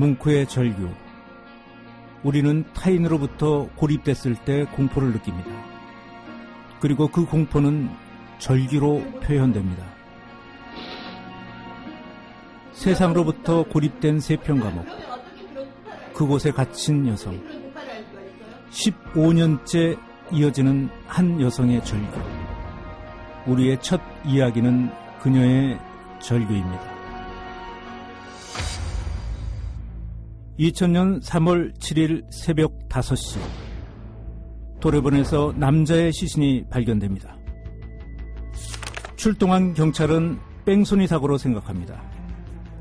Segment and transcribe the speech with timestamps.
[0.00, 0.88] 뭉크의 절규.
[2.22, 5.50] 우리는 타인으로부터 고립됐을 때 공포를 느낍니다.
[6.80, 7.90] 그리고 그 공포는
[8.38, 9.84] 절규로 표현됩니다.
[12.72, 14.86] 세상으로부터 고립된 세평 감옥.
[16.14, 17.38] 그곳에 갇힌 여성.
[18.70, 19.98] 15년째
[20.32, 22.20] 이어지는 한 여성의 절규.
[23.46, 24.90] 우리의 첫 이야기는
[25.20, 25.78] 그녀의
[26.20, 26.89] 절규입니다.
[30.60, 33.38] 2000년 3월 7일 새벽 5시
[34.80, 37.34] 도래본에서 남자의 시신이 발견됩니다.
[39.16, 42.02] 출동한 경찰은 뺑소니 사고로 생각합니다.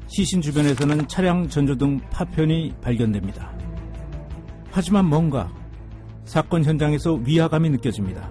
[0.07, 3.57] 시신 주변에서는 차량 전조등 파편이 발견됩니다.
[4.71, 5.49] 하지만 뭔가
[6.25, 8.29] 사건 현장에서 위화감이 느껴집니다.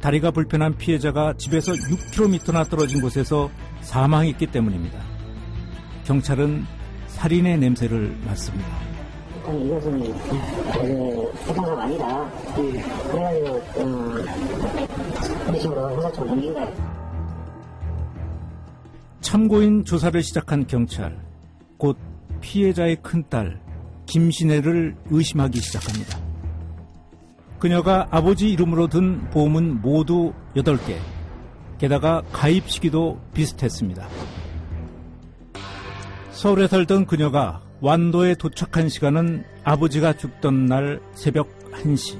[0.00, 3.48] 다리가 불편한 피해자가 집에서 6km나 떨어진 곳에서
[3.82, 4.98] 사망했기 때문입니다.
[6.04, 6.79] 경찰은
[7.20, 8.66] 살인의 냄새를 맡습니다.
[9.44, 12.30] 아니, 이것은 그 해당사가 아니다.
[12.54, 15.82] 그래가지고 어, 식으로
[16.54, 16.74] 거예요.
[19.20, 21.20] 참고인 조사를 시작한 경찰,
[21.76, 21.98] 곧
[22.40, 23.60] 피해자의 큰딸
[24.06, 26.18] 김신혜를 의심하기 시작합니다.
[27.58, 30.96] 그녀가 아버지 이름으로 든 보험은 모두 8개,
[31.76, 34.08] 게다가 가입 시기도 비슷했습니다.
[36.40, 42.18] 서울에 살던 그녀가 완도에 도착한 시간은 아버지가 죽던 날 새벽 1시.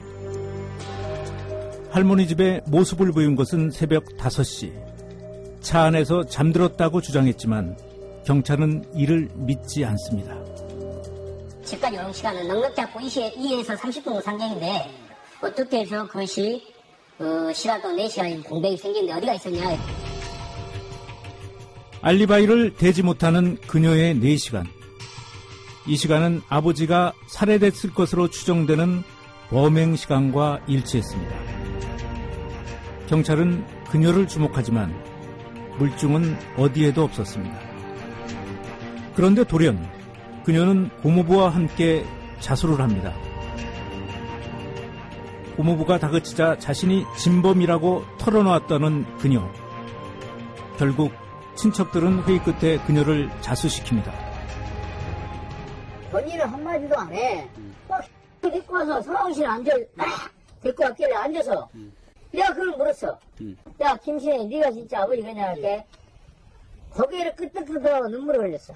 [1.91, 5.63] 할머니 집에 모습을 보인 것은 새벽 5시.
[5.63, 7.79] 차 안에서 잠들었다고 주장했지만
[8.27, 10.37] 경찰은 이를 믿지 않습니다.
[11.65, 14.91] 집까지 오는 시간은 넉넉 잡고 2에서 30분 상경인데
[15.41, 16.63] 어떻게 해서 그것이
[17.19, 20.10] 어, 시간도 4시간 공백이 생기는데 어디가 있었냐.
[22.03, 24.65] 알리바이를 대지 못하는 그녀의 4시간.
[25.87, 29.03] 이 시간은 아버지가 살해됐을 것으로 추정되는
[29.51, 31.35] 범행 시간과 일치했습니다.
[33.09, 34.95] 경찰은 그녀를 주목하지만
[35.79, 37.59] 물증은 어디에도 없었습니다.
[39.15, 39.87] 그런데 돌연
[40.45, 42.05] 그녀는 고모부와 함께
[42.39, 43.13] 자수를 합니다.
[45.57, 49.47] 고모부가 다그치자 자신이 진범이라고 털어놓았다는 그녀.
[50.79, 51.13] 결국
[51.57, 54.11] 친척들은 회의 끝에 그녀를 자수시킵니다.
[56.11, 57.49] 본인은 한마디도 안 해.
[57.89, 58.05] 막
[58.41, 60.07] 데리고 와서 상황실에 앉아, 막
[60.63, 61.69] 데리고 왔길래 앉아서.
[62.33, 63.19] 내가 그걸 물었어.
[63.81, 65.85] 야, 김신혜, 네가 진짜 아버지 그냥 할게.
[66.91, 68.75] 고개를 끄덕끄덕하고 눈물을 흘렸어.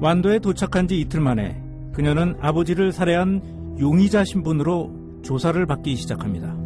[0.00, 1.60] 완도에 도착한 지 이틀 만에
[1.92, 6.56] 그녀는 아버지를 살해한 용의자 신분으로 조사를 받기 시작합니다.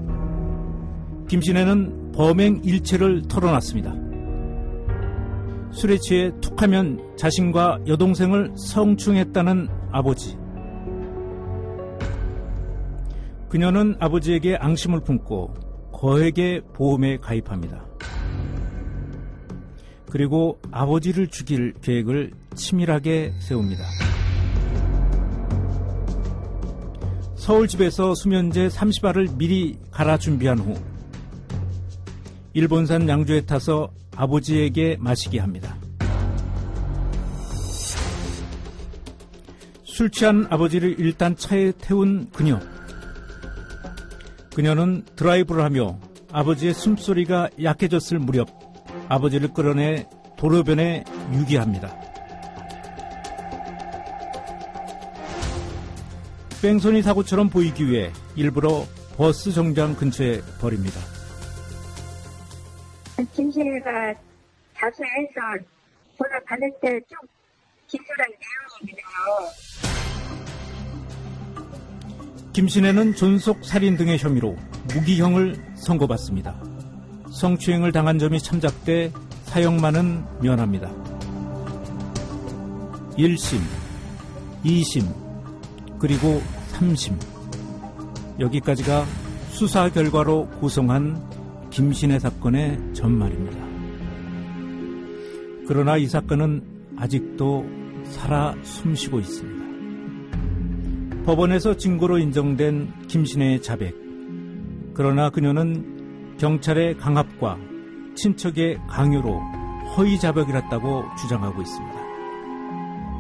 [1.29, 3.95] 김신혜는 범행 일체를 털어놨습니다.
[5.73, 10.37] 술에 취해 툭하면 자신과 여동생을 성추행했다는 아버지.
[13.49, 15.55] 그녀는 아버지에게 앙심을 품고
[15.93, 17.87] 거액의 보험에 가입합니다.
[20.11, 23.84] 그리고 아버지를 죽일 계획을 치밀하게 세웁니다.
[27.37, 30.75] 서울집에서 수면제 30알을 미리 갈아 준비한 후
[32.55, 35.77] 일본산 양주에 타서 아버지에게 마시게 합니다.
[39.85, 42.59] 술 취한 아버지를 일단 차에 태운 그녀.
[44.55, 45.99] 그녀는 드라이브를 하며
[46.31, 48.49] 아버지의 숨소리가 약해졌을 무렵
[49.09, 51.95] 아버지를 끌어내 도로변에 유기합니다.
[56.62, 58.87] 뺑소니 사고처럼 보이기 위해 일부러
[59.17, 61.12] 버스 정장 근처에 버립니다.
[63.34, 64.15] 김씨가
[64.78, 65.65] 자수해서
[66.19, 67.16] 보다 받을 때 쭉
[67.88, 68.27] 기술한
[68.83, 69.03] 내용이거든요.
[72.53, 74.56] 김신혜는 존속 살인 등의 혐의로
[74.94, 76.62] 무기형을 선고받습니다.
[77.32, 79.12] 성추행을 당한 점이 참작돼
[79.44, 80.91] 사형만은 면합니다.
[83.17, 83.61] 1심,
[84.64, 86.43] 2심, 그리고
[86.73, 87.17] 3심.
[88.41, 89.05] 여기까지가
[89.50, 91.31] 수사 결과로 구성한
[91.73, 93.59] 김신혜 사건의 전말입니다.
[95.67, 96.63] 그러나 이 사건은
[96.99, 97.65] 아직도
[98.05, 99.63] 살아 숨쉬고 있습니다.
[101.25, 103.97] 법원에서 증거로 인정된 김신혜의 자백.
[104.93, 107.57] 그러나 그녀는 경찰의 강압과
[108.17, 109.41] 친척의 강요로
[109.97, 111.97] 허위 자백이었다고 주장하고 있습니다.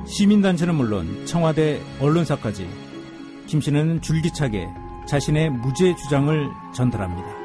[0.04, 2.68] 시민단체는 물론 청와대 언론사까지
[3.46, 4.68] 김신혜는 줄기차게
[5.06, 7.41] 자신의 무죄 주장을 전달합니다.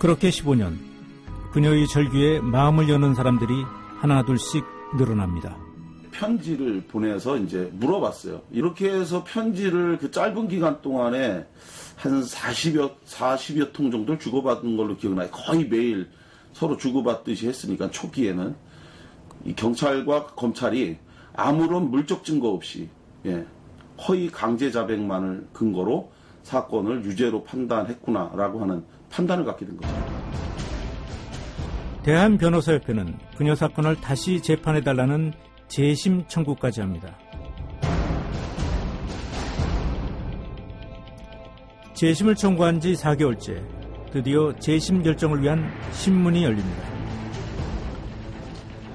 [0.00, 0.78] 그렇게 15년
[1.52, 3.52] 그녀의 절규에 마음을 여는 사람들이
[3.98, 4.64] 하나둘씩
[4.96, 5.58] 늘어납니다.
[6.10, 8.40] 편지를 보내서 이제 물어봤어요.
[8.50, 11.46] 이렇게 해서 편지를 그 짧은 기간 동안에
[11.96, 15.28] 한 40여, 40여 통 정도를 주고받은 걸로 기억나요.
[15.30, 16.08] 거의 매일
[16.54, 18.56] 서로 주고받듯이 했으니까 초기에는
[19.44, 20.96] 이 경찰과 검찰이
[21.34, 22.88] 아무런 물적 증거 없이
[23.26, 23.44] 예,
[24.08, 26.10] 허위 강제 자백만을 근거로
[26.42, 29.92] 사건을 유죄로 판단했구나라고 하는 판단을 갖게 된 거죠.
[32.02, 35.34] 대한변호사협회는 그녀 사건을 다시 재판해달라는
[35.68, 37.16] 재심 청구까지 합니다.
[41.94, 43.62] 재심을 청구한 지 4개월째
[44.12, 46.82] 드디어 재심 결정을 위한 신문이 열립니다.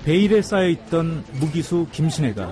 [0.04, 2.52] 베일에 쌓여있던 무기수 김신혜가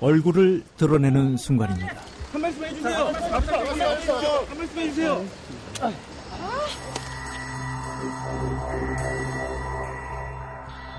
[0.00, 1.94] 얼굴을 드러내는 순간입니다.
[2.32, 3.04] 한 말씀 해주세요.
[3.06, 5.24] 한 말씀 해주세요.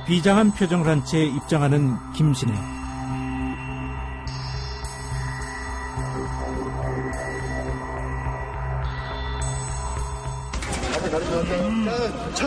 [0.05, 2.74] 비장한 표정을 한 채 입장하는 김신혜.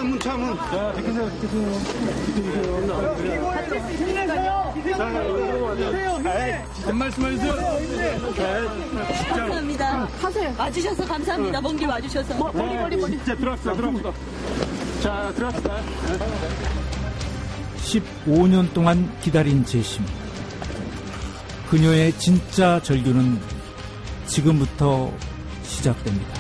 [0.09, 0.57] 문 창문.
[0.57, 1.81] 자, 비키세요, 비키세요.
[4.75, 4.99] 비키세요.
[6.85, 7.55] 한 말씀 해주세요.
[9.29, 10.09] 감사합니다.
[10.21, 10.55] 하세요.
[10.59, 11.61] 와주셔서 감사합니다.
[11.61, 12.35] 먼 길 와주셔서.
[12.53, 13.19] 멀리 멀리 멀리.
[13.25, 14.13] 자, 들어갑시다, 들어갑시다.
[15.03, 15.77] 자, 들어갑시다.
[17.79, 20.05] 15년 동안 기다린 재심.
[21.71, 23.39] 그녀의 진짜 절규는
[24.27, 25.13] 지금부터
[25.63, 26.38] 시작됩니다.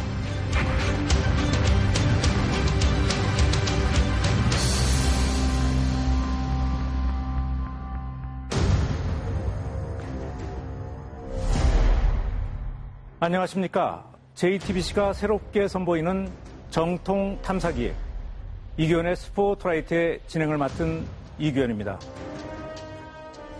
[13.20, 14.04] 안녕하십니까.
[14.36, 16.30] JTBC가 새롭게 선보이는
[16.70, 17.96] 정통 탐사 기획
[18.76, 21.04] 이규현의 스포트라이트의 진행을 맡은
[21.40, 21.98] 이규현입니다.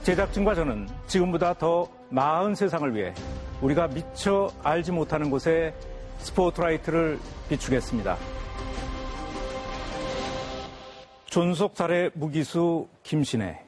[0.05, 3.13] 제작진과 저는 지금보다 더 나은 세상을 위해
[3.61, 5.75] 우리가 미처 알지 못하는 곳에
[6.19, 7.19] 스포트라이트를
[7.49, 8.17] 비추겠습니다.
[11.27, 13.61] 존속 살해 무기수 김신혜.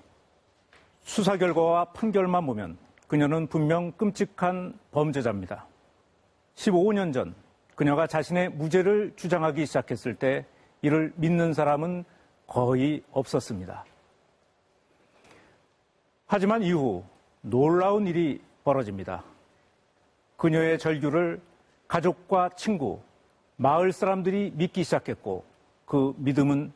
[1.03, 2.79] 수사 결과와 판결만 보면
[3.09, 5.67] 그녀는 분명 끔찍한 범죄자입니다.
[6.61, 7.35] 15년 전
[7.75, 10.45] 그녀가 자신의 무죄를 주장하기 시작했을 때
[10.83, 12.05] 이를 믿는 사람은
[12.47, 13.85] 거의 없었습니다.
[16.27, 17.03] 하지만 이후
[17.41, 19.25] 놀라운 일이 벌어집니다.
[20.37, 21.41] 그녀의 절규를
[21.89, 23.01] 가족과 친구,
[23.57, 25.45] 마을 사람들이 믿기 시작했고
[25.87, 26.73] 그 믿음은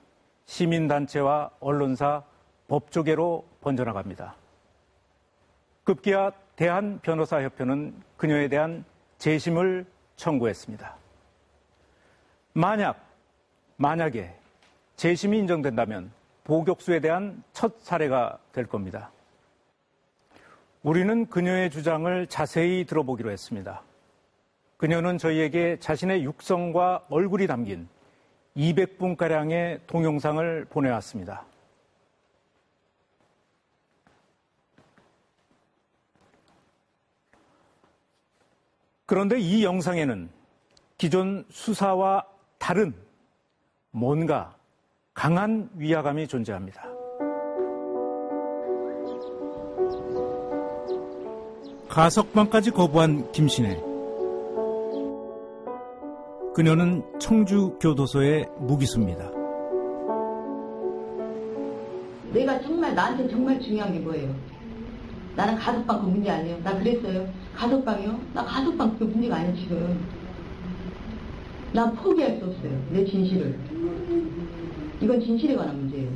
[0.47, 2.23] 시민단체와 언론사,
[2.69, 4.35] 법조계로 번져나갑니다.
[5.85, 8.85] 급기야 대한변호사협회는 그녀에 대한
[9.19, 10.97] 재심을 청구했습니다.
[12.53, 13.05] 만약,
[13.77, 14.35] 만약에
[14.97, 16.13] 재심이 인정된다면
[16.45, 19.11] 보격수에 대한 첫 사례가 될 겁니다.
[20.83, 23.83] 우리는 그녀의 주장을 자세히 들어보기로 했습니다.
[24.77, 27.89] 그녀는 저희에게 자신의 육성과 얼굴이 담긴
[28.57, 31.45] 200분가량의 동영상을 보내왔습니다.
[39.07, 40.31] 그런데 이 영상에는
[40.97, 42.25] 기존 수사와
[42.59, 42.95] 다른
[43.91, 44.57] 뭔가
[45.13, 46.83] 강한 위화감이 존재합니다.
[51.89, 53.81] 가석방까지 거부한 김신혜.
[56.55, 59.31] 그녀는 청주 교도소의 무기수입니다.
[62.33, 64.35] 내가 정말 나한테 정말 중요한 게 뭐예요?
[65.37, 66.59] 나는 가석방 그 문제 아니에요.
[66.63, 67.29] 나 그랬어요.
[67.57, 68.21] 가석방이요?
[68.35, 70.01] 나 가석방 그 문제가 아니에요 지금.
[71.73, 72.87] 난 포기할 수 없어요.
[72.91, 73.59] 내 진실을.
[75.01, 76.09] 이건 진실에 관한 문제예요.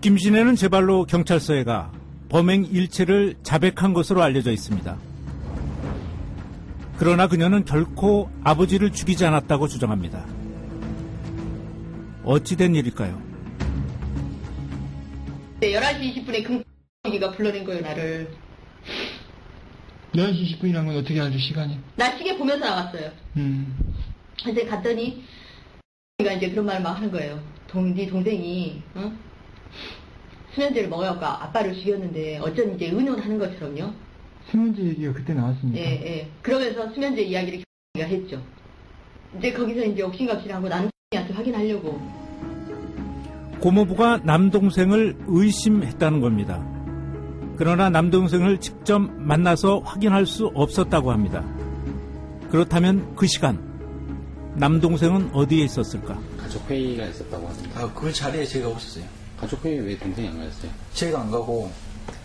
[0.00, 1.90] 김신혜는 제발로 경찰서에 가
[2.28, 4.96] 범행 일체를 자백한 것으로 알려져 있습니다.
[6.98, 10.24] 그러나 그녀는 결코 아버지를 죽이지 않았다고 주장합니다.
[12.24, 13.20] 어찌된 일일까요?
[15.60, 16.65] 11시 20분에
[17.06, 18.28] 금기가 불러낸 거예요, 나를.
[20.14, 21.78] 11시 10분이란 건 어떻게 알죠, 시간이?
[21.96, 23.10] 나 시계 보면서 나갔어요.
[23.36, 23.76] 음.
[24.42, 25.22] 그래서 갔더니,
[26.24, 27.40] 가 이제 그런 말을 막 하는 거예요.
[27.66, 29.12] 동, 네 동생이, 어?
[30.54, 33.92] 수면제를 먹어갖고 아빠를 죽였는데, 어쩐 이제 의논하는 것처럼요.
[34.50, 35.78] 수면제 얘기가 그때 나왔습니까?
[35.78, 36.30] 예, 예.
[36.40, 37.62] 그러면서 수면제 이야기를
[37.98, 38.40] 가 했죠.
[39.36, 42.00] 이제 거기서 이제 옥신각신하고 나는 한테 확인하려고.
[43.60, 46.75] 고모부가 남동생을 의심했다는 겁니다.
[47.56, 51.42] 그러나 남동생을 직접 만나서 확인할 수 없었다고 합니다.
[52.50, 53.58] 그렇다면 그 시간
[54.56, 56.18] 남동생은 어디에 있었을까?
[56.38, 57.80] 가족 회의가 있었다고 합니다.
[57.80, 59.04] 아, 그 자리에 제가 없었어요.
[59.38, 60.70] 가족 회의 왜 동생이 안 가셨어요?
[60.94, 61.70] 제가 안 가고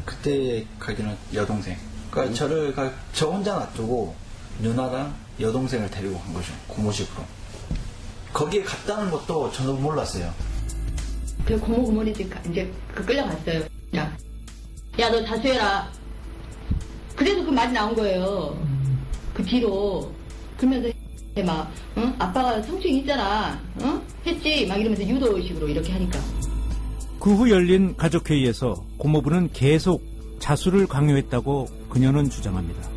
[0.05, 1.75] 그때 가기는 여동생.
[2.09, 4.15] 그러니까 저를 가- 저 혼자 놔두고
[4.61, 6.53] 누나랑 여동생을 데리고 간 거죠.
[6.67, 7.23] 고모집으로.
[8.33, 10.31] 거기에 갔다는 것도 저는 몰랐어요.
[11.45, 13.63] 그 고모 고모네 집 가- 이제 그 끌려갔어요.
[15.01, 15.91] 야, 야너 자수해라.
[17.15, 18.55] 그래서 그 말이 나온 거예요.
[19.33, 20.11] 그 뒤로
[20.57, 20.89] 그러면서
[21.43, 22.13] 막 응?
[22.19, 23.59] 아빠가 성추행 있잖아.
[23.81, 23.99] 응?
[24.25, 24.67] 했지.
[24.67, 26.19] 막 이러면서 유도식으로 이렇게 하니까.
[27.19, 30.03] 그 후 열린 가족회의에서 고모부는 계속
[30.39, 32.87] 자수를 강요했다고 그녀는 주장합니다.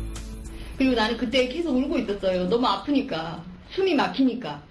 [0.77, 2.47] 그리고 나는 그때 계속 울고 있었어요.
[2.49, 3.43] 너무 아프니까.
[3.71, 4.61] 숨이 막히니까.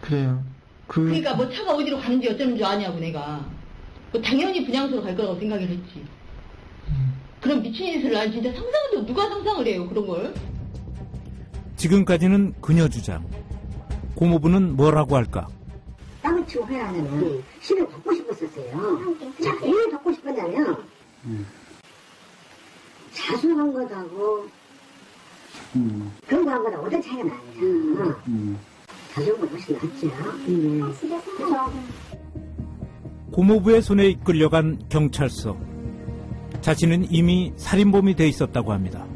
[0.00, 0.42] 그래요.
[0.86, 3.44] 그, 그러니까 뭐 차가 어디로 가는지 어쩌는 줄 아냐고 내가.
[4.12, 6.02] 뭐 당연히 분향소로 갈 거라고 생각을 했지.
[7.46, 10.34] 그럼 미친 짓을 난 진짜 상상도 누가 상상을 해요 그런 걸?
[11.76, 13.24] 지금까지는 그녀 주장.
[14.16, 15.46] 고모부는 뭐라고 할까?
[16.22, 18.98] 땅을 치고 회라는 신을 받고 싶었었어요.
[19.44, 20.76] 자, 왜 받고 싶었냐면,
[23.12, 24.46] 자수한 것하고,
[26.26, 28.16] 그런 거 한 거랑 어떤 차이가 나냐.
[29.14, 30.06] 자수한 거 훨씬 낫죠.
[30.08, 30.80] 네.
[31.36, 31.72] 그래서
[33.30, 35.75] 고모부의 손에 이끌려간 경찰서.
[36.66, 39.06] 자신은 이미 살인범이 돼 있었다고 합니다.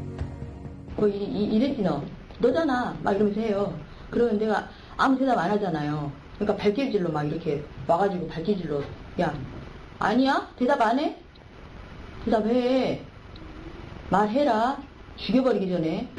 [0.95, 2.01] 뭐 이, 이, 이랬지 너.
[2.39, 2.95] 너잖아.
[3.03, 3.77] 막 이러면서 해요.
[4.09, 6.09] 그러면 내가 아무 대답 안 하잖아요.
[6.35, 8.81] 그러니까 발길질로 막 이렇게 와가지고 발길질로
[9.19, 9.37] 야
[9.99, 10.47] 아니야?
[10.57, 11.17] 대답 안 해?
[12.23, 13.01] 대답해.
[14.09, 14.77] 말해라.
[15.17, 16.09] 죽여버리기 전에.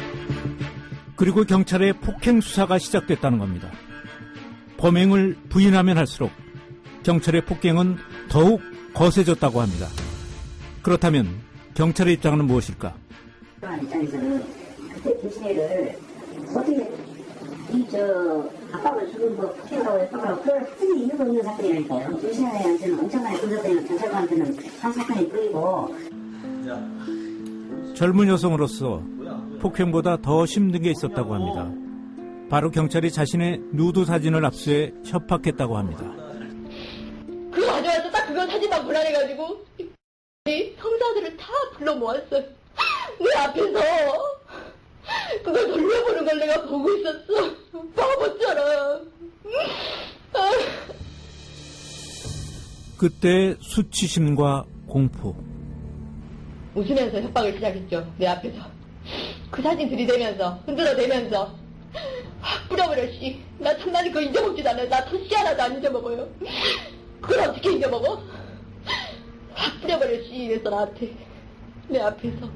[1.17, 3.71] 그리고 경찰의 폭행 수사가 시작됐다는 겁니다.
[4.77, 6.31] 범행을 부인하면 할수록
[7.05, 7.97] 경찰의 폭행은
[8.29, 8.61] 더욱
[8.93, 9.87] 거세졌다고 합니다.
[10.83, 11.29] 그렇다면
[11.75, 12.95] 경찰의 입장은 무엇일까?
[27.95, 29.03] 젊은 여성으로서
[29.61, 31.71] 폭행보다 더 힘든 게 있었다고 합니다.
[32.51, 36.03] 바로 경찰이 자신의 누드 사진을 압수해 협박했다고 합니다.
[37.51, 39.65] 그거 가져와서 딱 그거 사진만 불안해가지고
[40.49, 41.46] 이 형사들을 다
[41.76, 42.42] 불러 모았어요.
[43.20, 43.80] 내 앞에서
[45.44, 47.54] 그걸 돌려보는 걸 내가 보고 있었어.
[47.94, 49.12] 바보처럼.
[50.32, 50.50] 아.
[52.99, 55.37] 그때 수치심과 공포,
[56.75, 58.12] 웃으면서 협박을 시작했죠.
[58.18, 58.58] 내 앞에서.
[59.49, 61.54] 그 사진 들이대면서 흔들어대면서
[62.40, 63.40] 확 뿌려버려 씨.
[63.61, 64.88] 나 참나니 그거 잊어먹지도 않아요.
[64.88, 66.28] 나 토시 하나도 안 잊어먹어요.
[67.20, 68.41] 그걸 어떻게 잊어먹어?
[69.54, 70.44] 확 뿌려버려 씨.
[70.44, 71.12] 이랬어 나한테.
[71.88, 72.50] 내 앞에서.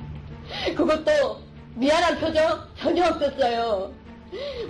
[0.77, 1.41] 그것도
[1.75, 3.93] 미안한 표정 전혀 없었어요.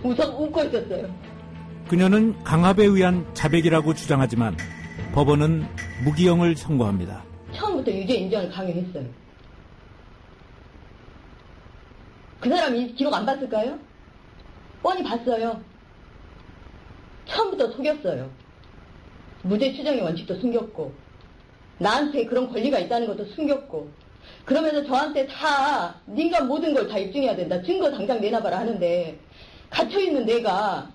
[0.03, 1.15] 웃어 웃고 있었어요.
[1.89, 4.57] 그녀는 강압에 의한 자백이라고 주장하지만
[5.13, 5.67] 법원은
[6.05, 7.23] 무기형을 선고합니다.
[7.55, 9.07] 처음부터 유죄 인정을 강요했어요.
[12.41, 13.79] 그 사람이 기록 안 봤을까요?
[14.83, 15.61] 뻔히 봤어요.
[17.27, 18.31] 처음부터 속였어요.
[19.43, 20.93] 무죄 추정의 원칙도 숨겼고,
[21.79, 23.89] 나한테 그런 권리가 있다는 것도 숨겼고,
[24.45, 27.61] 그러면서 저한테 다, 네가 모든 걸 다 입증해야 된다.
[27.63, 29.19] 증거 당장 내놔봐라 하는데,
[29.71, 30.89] 갇혀있는 내가,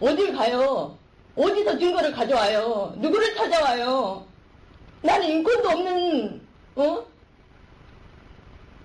[0.00, 0.96] 어딜 가요?
[1.36, 2.94] 어디서 증거를 가져와요?
[2.98, 4.24] 누구를 찾아와요?
[5.02, 6.40] 나는 인권도 없는,
[6.76, 7.04] 어?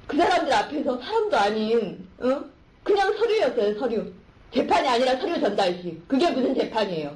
[0.07, 2.43] 그 사람들 앞에서 사람도 아닌, 어?
[2.83, 4.11] 그냥 서류였어요, 서류.
[4.53, 6.07] 재판이 아니라 서류 전달식.
[6.07, 7.15] 그게 무슨 재판이에요?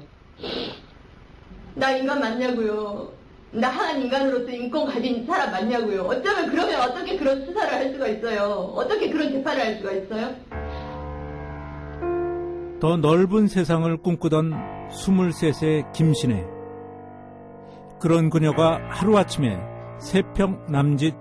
[1.74, 3.12] 나 인간 맞냐고요.
[3.52, 6.02] 나 한 인간으로서 인권 가진 사람 맞냐고요.
[6.02, 8.72] 어쩌면 그러면 어떻게 그런 수사를 할 수가 있어요?
[8.74, 10.34] 어떻게 그런 재판을 할 수가 있어요?
[12.80, 16.44] 더 넓은 세상을 꿈꾸던 23세 김신혜.
[18.00, 19.58] 그런 그녀가 하루아침에
[19.98, 21.14] 세평 남짓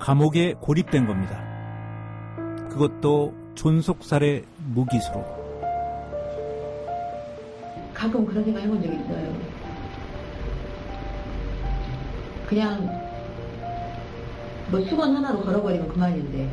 [0.00, 1.40] 감옥에 고립된 겁니다.
[2.70, 4.42] 그것도 존속살해
[4.74, 5.22] 무기수로.
[7.92, 9.53] 가끔 그런 생각 해본 적 있어요.
[12.48, 13.02] 그냥
[14.70, 16.50] 뭐 수건 하나로 걸어버리면 그만인데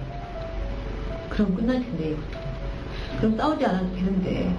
[1.29, 2.15] 그럼 끝날 텐데
[3.17, 4.55] 그럼 싸우지 않아도 되는데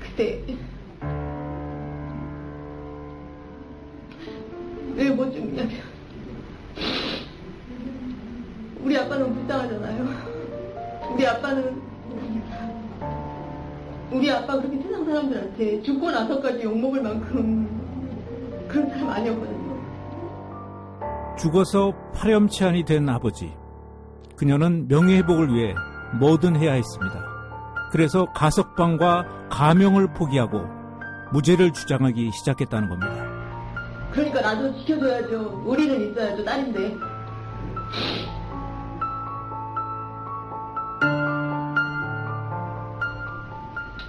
[0.00, 0.42] 그때
[4.96, 5.70] 왜 못 죽냐면
[8.82, 10.08] 우리 아빠는 불쌍하잖아요.
[11.14, 11.80] 우리 아빠는
[14.10, 17.68] 우리 아빠 그렇게 세상 사람들한테 죽고 나서까지 욕먹을 만큼
[18.68, 19.68] 그런 사람 아니었거든요.
[21.38, 23.52] 죽어서 파렴치한이 된 아버지.
[24.36, 25.74] 그녀는 명예회복을 위해
[26.18, 27.24] 뭐든 해야 했습니다.
[27.90, 30.62] 그래서 가석방과 가명을 포기하고
[31.32, 33.28] 무죄를 주장하기 시작했다는 겁니다.
[34.10, 35.62] 그러니까 나도 지켜줘야죠.
[35.66, 36.44] 우리는 있어야죠.
[36.44, 36.96] 딸인데.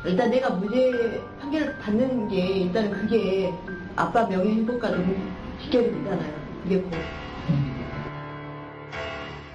[0.05, 3.53] 일단 내가 무죄 판결을 받는 게 일단은 그게
[3.97, 5.13] 아빠 명예 행복과 너무
[5.61, 6.33] 직결이 되잖아요.
[6.63, 6.91] 그게 곧.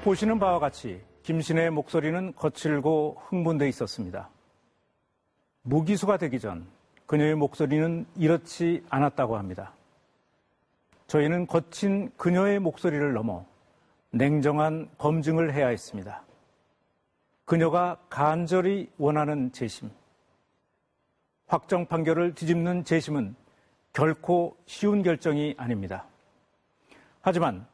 [0.02, 4.28] 보시는 바와 같이 김신혜의 목소리는 거칠고 흥분돼 있었습니다.
[5.62, 6.66] 무기수가 되기 전
[7.06, 9.72] 그녀의 목소리는 이렇지 않았다고 합니다.
[11.06, 13.46] 저희는 거친 그녀의 목소리를 넘어
[14.10, 16.22] 냉정한 검증을 해야 했습니다.
[17.46, 19.90] 그녀가 간절히 원하는 재심.
[21.46, 23.34] 확정 판결을 뒤집는 재심은
[23.92, 26.06] 결코 쉬운 결정이 아닙니다.
[27.20, 27.66] 하지만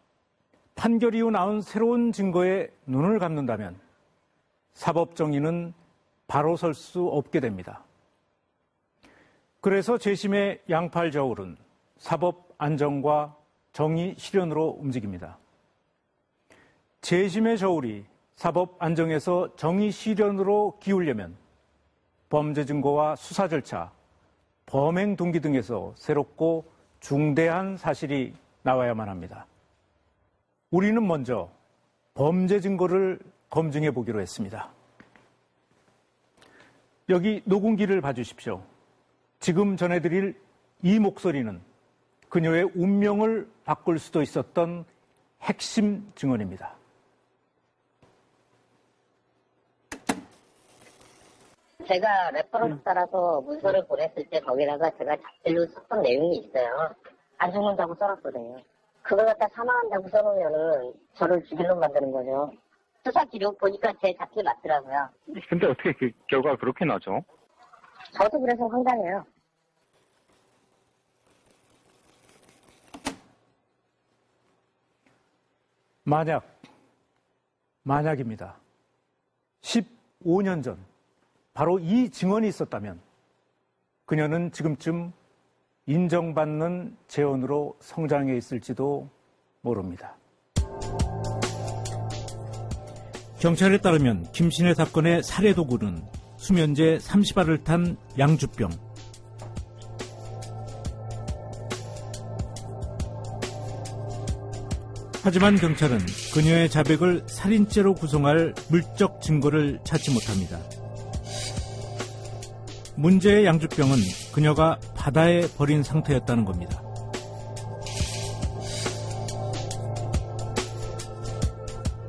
[0.74, 3.78] 판결 이후 나온 새로운 증거에 눈을 감는다면
[4.72, 5.74] 사법 정의는
[6.26, 7.84] 바로 설 수 없게 됩니다.
[9.60, 11.56] 그래서 재심의 양팔 저울은
[11.98, 13.36] 사법 안정과
[13.72, 15.38] 정의 실현으로 움직입니다.
[17.02, 18.04] 재심의 저울이
[18.36, 21.36] 사법 안정에서 정의 실현으로 기울려면
[22.30, 23.90] 범죄 증거와 수사 절차,
[24.66, 26.64] 범행 동기 등에서 새롭고
[27.00, 29.46] 중대한 사실이 나와야만 합니다.
[30.70, 31.50] 우리는 먼저
[32.14, 33.18] 범죄 증거를
[33.50, 34.70] 검증해 보기로 했습니다.
[37.08, 38.62] 여기 녹음기를 봐주십시오.
[39.40, 40.40] 지금 전해드릴
[40.82, 41.60] 이 목소리는
[42.28, 44.84] 그녀의 운명을 바꿀 수도 있었던
[45.42, 46.79] 핵심 증언입니다.
[51.86, 56.94] 제가 reference 따라서 문서를 보냈을 때 거기다가 제가 자필로 썼던 내용이 있어요.
[57.38, 58.58] 안 죽는다고 써놨거든요.
[59.02, 62.52] 그걸 갖다 사망한다고 써놓으면은 저를 죽일로 만드는 거죠.
[63.04, 65.08] 수사 기록 보니까 제 자필 맞더라고요.
[65.48, 67.24] 근데 어떻게 그 결과가 그렇게 나죠?
[68.12, 69.24] 저도 그래서 황당해요.
[76.04, 76.44] 만약,
[77.84, 78.56] 만약입니다.
[79.62, 80.84] 15년 전,
[81.52, 83.00] 바로 이 증언이 있었다면
[84.06, 85.12] 그녀는 지금쯤
[85.86, 89.08] 인정받는 재원으로 성장해 있을지도
[89.60, 90.16] 모릅니다.
[93.40, 96.02] 경찰에 따르면 김신혜 사건의 살해 도구는
[96.36, 98.70] 수면제 30알을 탄 양주병.
[105.22, 105.98] 하지만 경찰은
[106.32, 110.58] 그녀의 자백을 살인죄로 구성할 물적 증거를 찾지 못합니다.
[113.00, 113.96] 문제의 양주병은
[114.32, 116.82] 그녀가 바다에 버린 상태였다는 겁니다.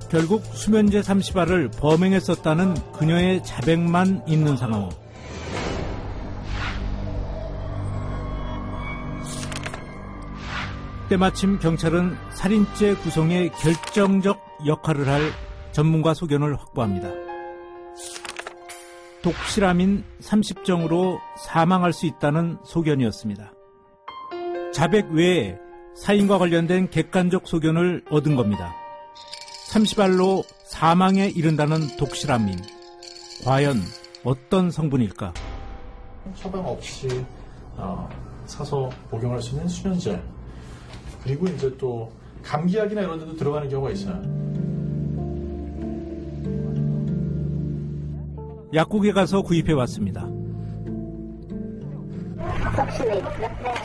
[0.09, 4.89] 결국 수면제 30알을 범행에 썼다는 그녀의 자백만 있는 상황.
[11.07, 15.21] 때마침 경찰은 살인죄 구성에 결정적 역할을 할
[15.71, 17.30] 전문가 소견을 확보합니다.
[19.21, 23.53] 독실암인 30정으로 사망할 수 있다는 소견이었습니다.
[24.73, 25.57] 자백 외에
[25.95, 28.73] 사인과 관련된 객관적 소견을 얻은 겁니다.
[29.69, 32.59] 30알로 사망에 이른다는 독실암인.
[33.45, 33.81] 과연
[34.23, 35.33] 어떤 성분일까?
[36.35, 37.07] 처방 없이
[37.75, 38.07] 어,
[38.45, 40.21] 사서 복용할 수 있는 수면제
[41.23, 42.11] 그리고 이제 또
[42.43, 44.21] 감기약이나 이런 데도 들어가는 경우가 있어요.
[48.73, 50.27] 약국에 가서 구입해 왔습니다.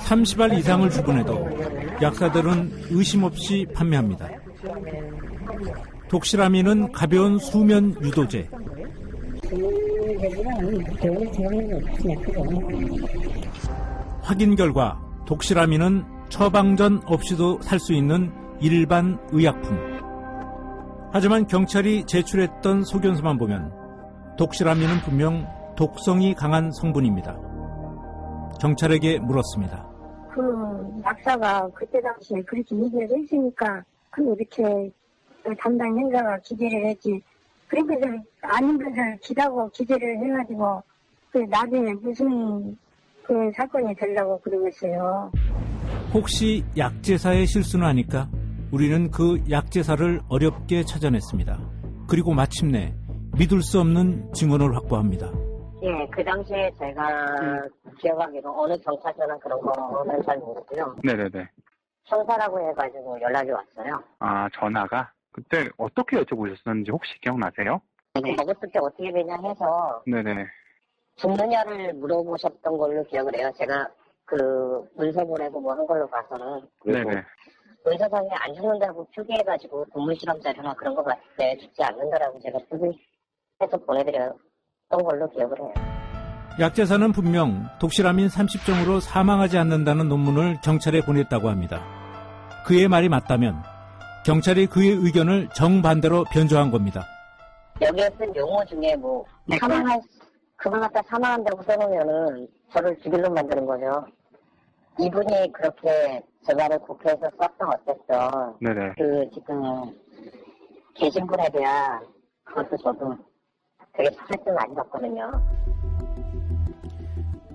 [0.07, 1.49] 30알 이상을 주문해도
[2.03, 4.29] 약사들은 의심 없이 판매합니다.
[6.09, 8.49] 독실아민은 가벼운 수면 유도제.
[14.23, 19.77] 확인 결과 독실아민은 처방전 없이도 살 수 있는 일반 의약품.
[21.13, 23.86] 하지만 경찰이 제출했던 소견서만 보면
[24.37, 25.47] 독실아민은 분명
[25.77, 27.39] 독성이 강한 성분입니다.
[28.61, 29.87] 경찰에게 물었습니다.
[30.35, 34.91] 그 약사가 그때 당시에 그렇게 얘기를 했으니까 그 이렇게
[35.59, 37.23] 담당 행사가 기재를 했지.
[37.69, 38.05] 그리고 그
[38.43, 40.83] 아닌 것을 기다고 기재를 해가지고
[41.33, 42.77] 그 나중에 무슨
[43.23, 45.33] 그 사건이 되려고 그러겠어요.
[46.15, 48.29] 혹시 약제사의 실수는 아닐까?
[48.73, 51.59] 우리는 그 약제사를 어렵게 찾아냈습니다.
[52.09, 52.95] 그리고 마침내
[53.39, 55.31] 믿을 수 없는 증언을 확보합니다.
[55.83, 57.63] 예, 그 당시에 제가
[58.01, 60.97] 기억하기로 어느 경찰서나 그런 거는 잘 모르고요.
[61.05, 61.47] 네네네.
[62.05, 64.03] 형사라고 해가지고 연락이 왔어요.
[64.21, 65.13] 아, 전화가?
[65.33, 67.81] 그때 어떻게 여쭤보셨었는지 혹시 기억나세요?
[68.15, 70.47] 먹었을 때 어떻게 되냐 해서 네네.
[71.17, 73.51] 죽느냐를 물어보셨던 걸로 기억을 해요.
[73.59, 73.89] 제가
[74.25, 77.23] 그 문서 보내고 뭐 한 걸로 봐서는 그리고 네네.
[77.85, 82.99] 문서상에 안 죽는다고 표기해가지고 동물 실험 자료나 그런 거 봤을 때 죽지 않는다라고 제가 표기
[83.63, 84.37] 해서 보내드렸던
[84.91, 85.73] 걸로 기억을 해요.
[86.59, 91.83] 약재사는 분명 독실암인 30종으로 사망하지 않는다는 논문을 경찰에 보냈다고 합니다.
[92.67, 93.63] 그의 말이 맞다면
[94.25, 97.05] 경찰이 그의 의견을 정반대로 변조한 겁니다.
[97.81, 99.25] 여기에 쓴 용어 중에 뭐
[99.61, 100.01] 사망할
[100.57, 104.07] 그걸 갖다 사망한다고 써놓으면은 저를 죽일로 만드는 거죠.
[104.99, 108.57] 이분이 그렇게 제 말을 국회에서 썼던 어땠어.
[108.61, 108.95] 네네.
[108.97, 109.95] 그 지금
[110.95, 112.01] 계신 분에 대한
[112.45, 113.15] 그것도 저도
[113.97, 115.31] 되게 스트레스 많이 받거든요.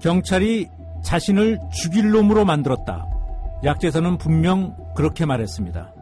[0.02, 0.68] 경찰이
[1.04, 3.06] 자신을 죽일 놈으로 만들었다.
[3.64, 5.94] 약재사는 분명 그렇게 말했습니다.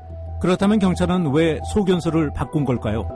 [0.42, 3.08] 그렇다면 경찰은 왜 소견서를 바꾼 걸까요?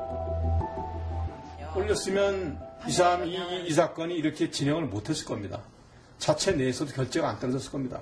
[1.75, 5.61] 올렸으면 이 사람 이, 이, 이 사건이 이렇게 진행을 못했을 겁니다.
[6.17, 7.99] 자체 내에서도 결재가 안 떨어졌을 겁니다.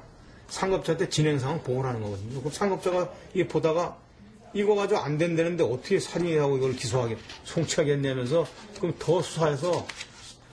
[0.48, 2.40] 상급자한테 진행 상황 보고를 하는 거거든요.
[2.40, 3.96] 그럼 상급자가 이 보다가
[4.54, 8.46] 이거 가지고 안 된다는데 어떻게 살인하고 이걸 기소하게 송치하겠냐면서
[8.78, 9.86] 그럼 더 수사해서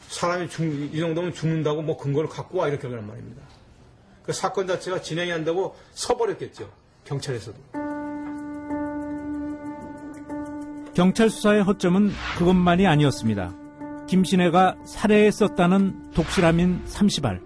[0.09, 3.43] 사람이 죽, 이 정도면 죽는다고 뭐 근거를 갖고 와 이렇게 하란 말입니다.
[4.23, 6.71] 그 사건 자체가 진행이 안 되고 서버렸겠죠.
[7.05, 7.57] 경찰에서도.
[10.95, 13.55] 경찰 수사의 허점은 그것만이 아니었습니다.
[14.09, 17.41] 김신혜가 살해했었다는 독실함인 30알.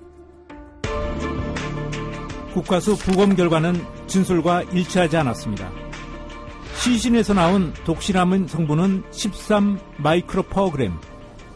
[2.55, 3.75] 국가수 부검 결과는
[4.07, 5.82] 진술과 일치하지 않았습니다.
[6.83, 10.93] 시신에서 나온 독실함은 성분은 13 마이크로 퍼그램.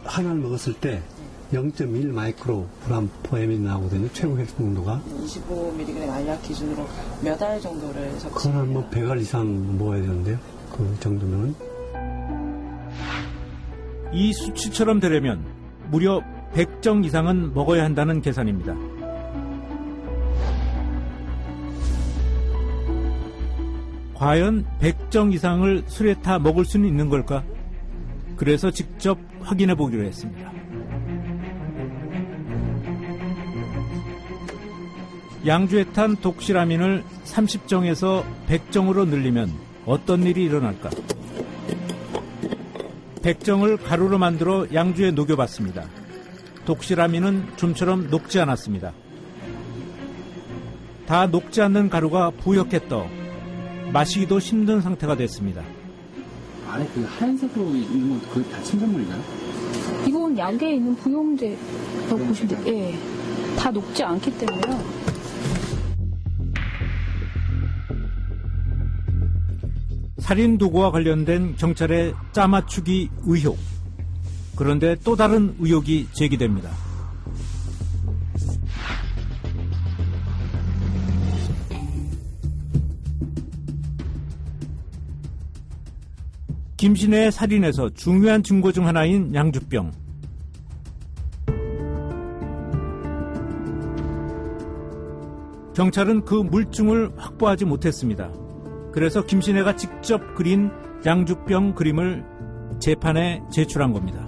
[0.05, 1.01] 하나를 먹었을 때
[1.51, 4.07] 0.1 마이크로 그램 포엠이 나오거든요.
[4.13, 5.01] 최고 획 농도가.
[5.25, 6.87] 25mg 알약 기준으로
[7.21, 8.35] 몇 알 정도를 섭취?
[8.35, 10.37] 그건 한뭐 100알 이상 먹어야 되는데요.
[10.71, 11.55] 그 정도면.
[14.13, 15.43] 이 수치처럼 되려면
[15.91, 16.21] 무려
[16.53, 18.73] 100정 이상은 먹어야 한다는 계산입니다.
[24.17, 27.43] 과연 100정 이상을 술에 타 먹을 수는 있는 걸까?
[28.35, 30.51] 그래서 직접 확인해 보기로 했습니다.
[35.45, 39.53] 양주에 탄 독실아민을 30정에서 100정으로 늘리면
[39.85, 40.89] 어떤 일이 일어날까?
[43.21, 45.85] 백정을 가루로 만들어 양주에 녹여봤습니다.
[46.65, 48.93] 독실아민은 좀처럼 녹지 않았습니다.
[51.05, 52.31] 다 녹지 않는 가루가
[52.89, 53.26] 떠
[53.91, 55.63] 마시기도 힘든 상태가 됐습니다.
[56.69, 59.21] 안에 그 하얀색으로 있는 건 거의 다 침전물인가요?
[60.07, 62.75] 이건 약에 있는 부용제라고 보시면 돼요.
[62.75, 62.97] 예.
[63.57, 65.07] 다 녹지 않기 때문에요.
[70.19, 73.57] 살인 도구와 관련된 경찰의 짜맞추기 의혹.
[74.57, 76.69] 그런데 또 다른 의혹이 제기됩니다.
[86.87, 89.91] 김신혜의 살인에서 중요한 증거 중 하나인 양주병.
[95.75, 98.31] 경찰은 그 물증을 확보하지 못했습니다.
[98.93, 100.71] 그래서 김신혜가 직접 그린
[101.05, 102.23] 양주병 그림을
[102.79, 104.25] 재판에 제출한 겁니다.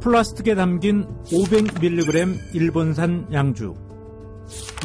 [0.00, 3.74] 플라스틱에 담긴 500mg 일본산 양주.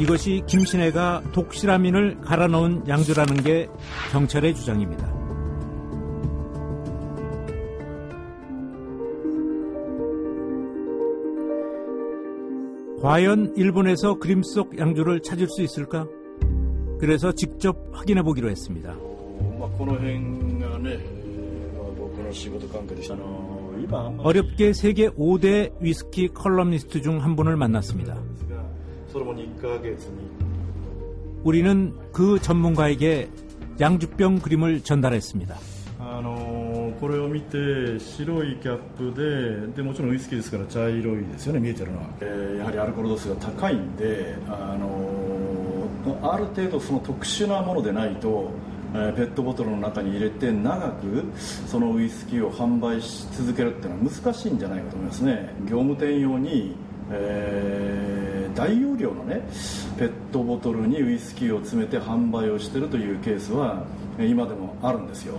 [0.00, 3.68] 이것이 김신혜가 독실아민을 갈아 넣은 양주라는 게
[4.12, 5.21] 경찰의 주장입니다.
[13.01, 16.07] 과연 일본에서 그림 속 양주를 찾을 수 있을까?
[16.99, 18.95] 그래서 직접 확인해 보기로 했습니다.
[19.77, 20.97] この辺がね、
[21.75, 23.13] まあ僕の仕事関係でした。
[23.13, 28.17] あの今あんまり 어렵게 세계 5대 위스키 컬럼니스트 중 한 분을 만났습니다.
[29.11, 30.27] それも2ヶ月に
[31.43, 33.29] 우리는 그 전문가에게
[33.79, 35.55] 양주병 그림을 전달했습니다.
[35.99, 36.50] あの
[37.02, 48.52] これを見て白いキャップででもちろんウイスキーですから茶色いですよね見えてるのは、えーやはりアルコール度数が高いんであのある程度その特殊なものでないと、
[48.94, 51.24] えーペットボトルの中に入れて長く
[51.66, 55.52] そのウイスキーを販売し続けるっていうのは難しいんじゃないかと思いますね。
[55.62, 56.76] 業務店用に、
[57.10, 59.40] えー大容量のね
[59.98, 63.82] ペットボトルにウイスキーを詰めて販売をしてるというケースは
[64.20, 65.38] 今でもあるんですよ。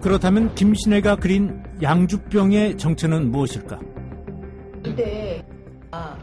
[0.00, 3.80] 그렇다면 김신혜가 그린 양주병의 정체는 무엇일까?
[4.84, 5.44] 그때
[5.90, 6.16] 아,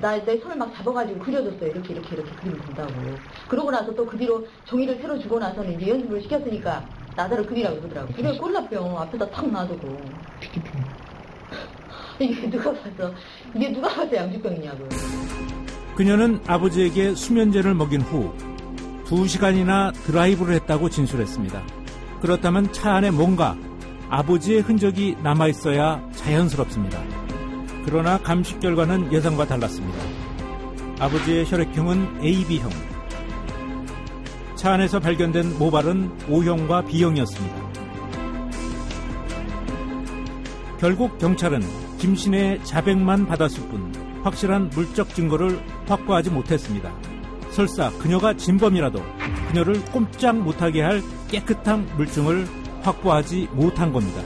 [0.00, 1.70] 나내 손을 막 잡아가지고 그려줬어요.
[1.70, 2.92] 이렇게 이렇게 이렇게 그리면 된다고.
[3.48, 6.84] 그러고 나서 또 그 뒤로 종이를 새로 주고 나서는 이제 연습을 시켰으니까
[7.16, 8.12] 나다를 그리라고 그러더라고.
[8.14, 10.00] 그래 콜라병 앞에다 탁 놔두고.
[12.20, 13.14] 이게 누가 봐서
[13.54, 14.88] 이게 누가 봐서 양주병이냐고.
[15.96, 18.32] 그녀는 아버지에게 수면제를 먹인 후
[19.04, 21.79] 2시간이나 드라이브를 했다고 진술했습니다.
[22.20, 23.56] 그렇다면 차 안에 뭔가
[24.10, 27.00] 아버지의 흔적이 남아 있어야 자연스럽습니다.
[27.84, 29.98] 그러나 감식 결과는 예상과 달랐습니다.
[30.98, 32.70] 아버지의 혈액형은 AB형.
[34.54, 37.70] 차 안에서 발견된 모발은 O형과 B형이었습니다.
[40.78, 41.62] 결국 경찰은
[41.98, 46.92] 김신의 자백만 받았을 뿐 확실한 물적 증거를 확보하지 못했습니다.
[47.50, 49.02] 설사 그녀가 진범이라도
[49.48, 52.46] 그녀를 꼼짝 못하게 할 깨끗한 물증을
[52.82, 54.22] 확보하지 못한 겁니다.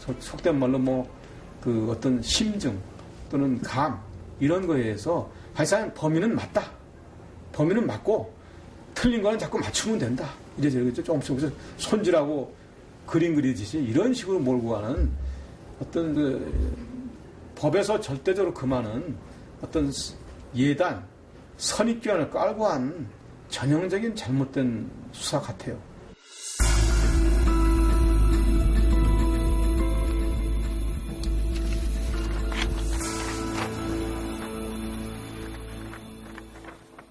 [0.00, 1.20] 속- 속된 말로 뭐
[1.60, 2.78] 그 어떤 심증
[3.30, 4.00] 또는 감
[4.38, 6.70] 이런 거에 의해서 사실상 범인은 맞다.
[7.52, 8.32] 범인은 맞고
[8.94, 10.26] 틀린 거는 자꾸 맞추면 된다.
[10.56, 12.54] 이래저래 조금씩 조금씩 손질하고
[13.06, 15.10] 그림 그리듯이 이런 식으로 몰고 가는
[15.82, 19.14] 어떤 그 법에서 절대적으로 금하는
[19.60, 19.92] 어떤
[20.56, 21.04] 예단,
[21.58, 23.06] 선입견을 깔고 한
[23.50, 25.80] 전형적인 잘못된 수사 같아요.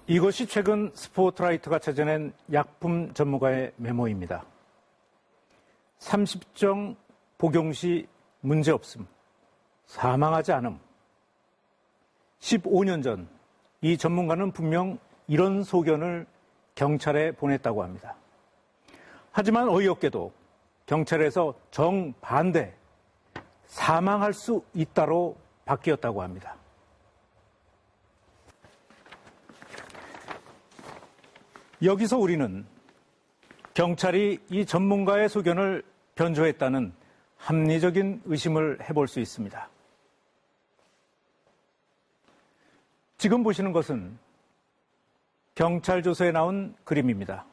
[0.06, 4.44] 이것이 최근 스포트라이트가 찾아낸 약품 전문가의 메모입니다.
[6.00, 6.96] 30정
[7.38, 8.08] 복용 시
[8.40, 9.06] 문제 없음,
[9.86, 10.80] 사망하지 않음.
[12.40, 13.40] 15년 전
[13.82, 14.98] 이 전문가는 분명
[15.30, 16.26] 이런 소견을
[16.74, 18.16] 경찰에 보냈다고 합니다.
[19.30, 20.32] 하지만 어이없게도
[20.86, 22.74] 경찰에서 정반대,
[23.64, 26.56] 사망할 수 있다로 바뀌었다고 합니다.
[31.80, 32.66] 여기서 우리는
[33.74, 35.84] 경찰이 이 전문가의 소견을
[36.16, 36.92] 변조했다는
[37.36, 39.68] 합리적인 의심을 해볼 수 있습니다.
[43.16, 44.18] 지금 보시는 것은
[45.54, 47.44] 경찰 조서에 나온 그림입니다.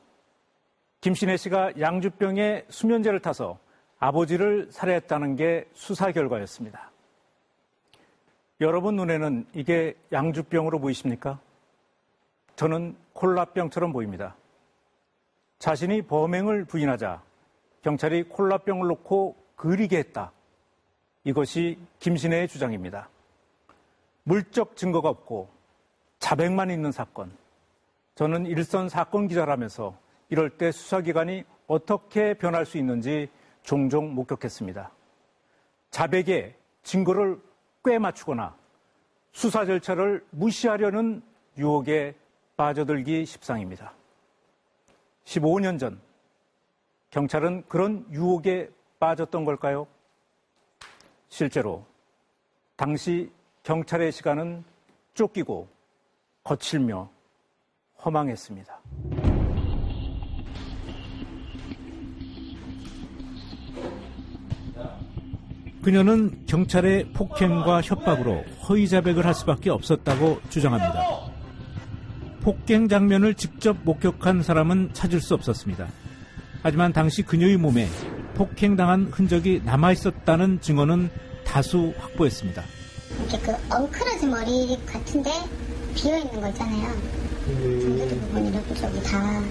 [1.02, 3.60] 김신혜 씨가 양주병에 수면제를 타서
[4.00, 6.92] 아버지를 살해했다는 게 수사 결과였습니다.
[8.62, 11.40] 여러분 눈에는 이게 양주병으로 보이십니까?
[12.56, 14.36] 저는 콜라병처럼 보입니다.
[15.60, 17.22] 자신이 범행을 부인하자
[17.84, 20.32] 경찰이 콜라병을 놓고 그리게 했다.
[21.24, 23.10] 이것이 김신혜의 주장입니다.
[24.24, 25.50] 물적 증거가 없고
[26.20, 27.32] 자백만 있는 사건.
[28.18, 29.96] 저는 일선 사건 기자라면서
[30.30, 33.30] 이럴 때 수사기관이 어떻게 변할 수 있는지
[33.62, 34.92] 종종 목격했습니다.
[35.92, 37.40] 자백에 증거를
[37.86, 38.58] 꿰 맞추거나
[39.34, 41.22] 수사 절차를 무시하려는
[41.60, 42.16] 유혹에
[42.56, 43.94] 빠져들기 십상입니다.
[45.26, 46.02] 15년 전
[47.12, 49.86] 경찰은 그런 유혹에 빠졌던 걸까요?
[51.30, 51.86] 실제로
[52.76, 54.64] 당시 경찰의 시간은
[55.14, 55.68] 쫓기고
[56.44, 57.16] 거칠며
[58.04, 58.80] 허망했습니다.
[65.82, 71.02] 그녀는 경찰의 폭행과 협박으로 허위 자백을 할 수밖에 없었다고 주장합니다.
[72.42, 75.88] 폭행 장면을 직접 목격한 사람은 찾을 수 없었습니다.
[76.62, 77.88] 하지만 당시 그녀의 몸에
[78.36, 81.10] 폭행당한 흔적이 남아 있었다는 증언은
[81.46, 82.64] 다수 확보했습니다.
[83.20, 85.32] 이렇게 그 엉클어진 머리 같은데
[85.96, 87.27] 비어 있는 거 있잖아요.
[87.48, 89.42] 전두도 부분 이렇게 저기 다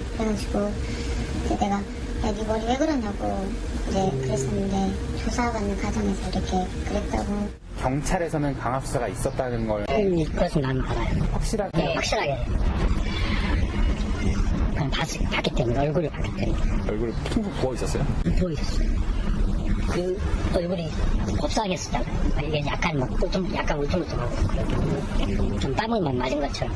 [1.45, 1.81] 이제 내가
[2.23, 3.47] 야네 머리 왜 그러냐고
[3.89, 7.49] 이제 그랬었는데 조사하는 과정에서 이렇게 그랬다고.
[7.79, 11.23] 경찰에서는 강압 수사가 있었다는 걸 음, 그것은 나는 알아요.
[11.31, 12.37] 확실하게 네, 확실하게.
[14.73, 18.05] 그냥 봤, 봤기 때문에 얼굴을 봤기 때문에 얼굴 퉁퉁 부어 있었어요?
[18.37, 18.89] 부어 있었어요.
[19.89, 20.19] 그
[20.55, 20.91] 얼굴이
[21.39, 22.13] 곱상했었잖아요.
[22.45, 26.73] 이게 약간 막 울퉁, 약간 울퉁불퉁하고 좀 땀을 막 맞은 것처럼.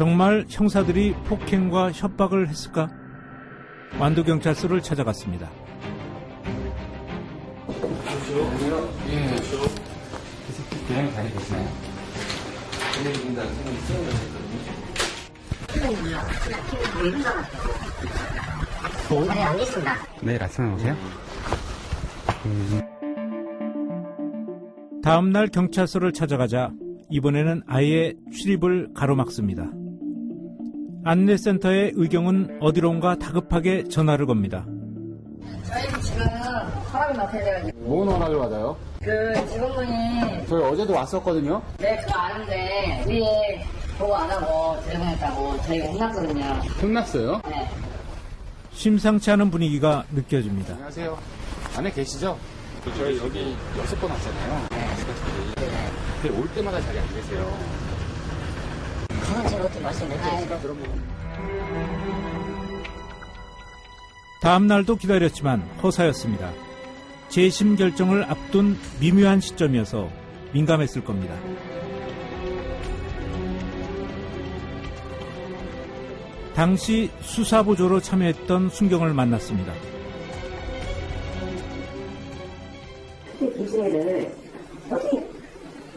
[0.00, 2.88] 정말 형사들이 폭행과 협박을 했을까?
[3.98, 5.50] 완도경찰서를 찾아갔습니다.
[11.34, 11.68] 계시나요?
[19.34, 19.94] 네, 알겠습니다.
[20.22, 20.96] 내일 아침에 오세요?
[22.46, 22.80] 음,
[25.02, 26.70] 다음 날 경찰서를 찾아가자
[27.10, 29.79] 이번에는 아예 출입을 가로막습니다.
[31.04, 34.64] 안내센터의 의경은 어디론가 다급하게 전화를 겁니다.
[35.64, 36.26] 저희는 지금
[36.92, 37.64] 허락을 맡아야.
[37.76, 38.76] 뭔 허락을 받아요?
[39.02, 41.62] 그 직원분이 저희 어제도 왔었거든요.
[41.78, 43.64] 네, 그거 아는데 위에
[43.98, 46.44] 보고 안 하고 들여보냈다고 저희가 혼났거든요.
[46.82, 47.40] 혼났어요?
[47.48, 47.68] 네.
[48.72, 50.72] 심상치 않은 분위기가 느껴집니다.
[50.74, 51.18] 안녕하세요.
[51.76, 52.36] 안에 계시죠?
[52.96, 54.68] 저희 여기 여섯 번 왔잖아요.
[56.22, 57.79] 근데 올 때마다 자리 안 계세요.
[59.20, 61.00] 그건 제가 어떻게 말씀드릴게요.
[64.40, 66.50] 다음 날도 기다렸지만 허사였습니다.
[67.28, 70.08] 재심 결정을 앞둔 미묘한 시점이어서
[70.52, 71.34] 민감했을 겁니다.
[76.54, 79.72] 당시 수사보조로 참여했던 순경을 만났습니다.
[83.38, 84.34] 그때 김승혜를
[84.90, 85.26] 어떻게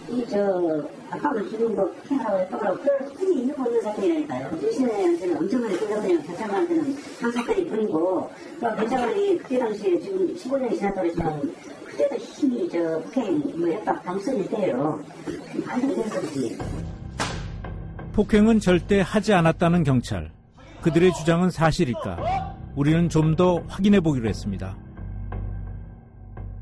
[0.10, 0.88] 이저
[1.19, 4.49] 죽은 거 생각하고 했다고 그럴 수준이 있는 거 없는 사건이라니까요.
[4.60, 11.54] 김승혜한테는 엄청나게 끌려다니고 경찰관한테는 한 사건이 뿐이고 그 경찰관이 그때 당시에 지금 15년이 지났다고 했지만
[11.86, 15.04] 그때도 힘이 저 폭행 뭐 협박 당선일 때예요.
[15.67, 16.58] 안 되는 소리지.
[18.13, 20.32] 폭행은 절대 하지 않았다는 경찰.
[20.82, 22.56] 그들의 주장은 사실일까?
[22.76, 24.78] 우리는 좀 더 확인해 보기로 했습니다.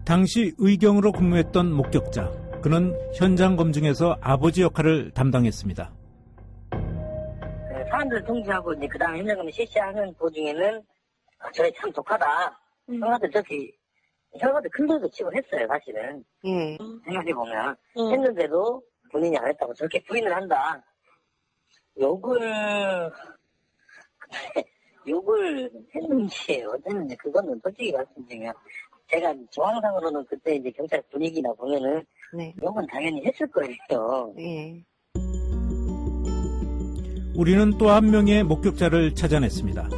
[0.06, 2.41] 당시 의경으로 근무했던 목격자.
[2.62, 5.92] 그는 현장 검증에서 아버지 역할을 담당했습니다.
[6.70, 10.84] 그 사람들 통지하고 이제 그 다음 현장검을 실시하는 도중에는
[11.40, 12.60] 아, 저희 참 독하다.
[12.88, 13.72] 형한테 저기
[14.38, 16.24] 형한테 큰 돌도 치고 했어요 사실은.
[17.06, 20.84] 생각해 보면 했는데도 본인이 안 했다고 저렇게 부인을 한다.
[22.00, 23.12] 욕을
[25.08, 28.54] 욕을 했는지 어땠는지 그거는 솔직히 말씀드리면
[29.08, 32.06] 제가 정황상으로는 그때 이제 경찰 분위기나 보면은
[32.62, 34.34] 욕은 당연히 했을 거예요.
[37.36, 39.90] 우리는 또 한 명의 목격자를 찾아냈습니다.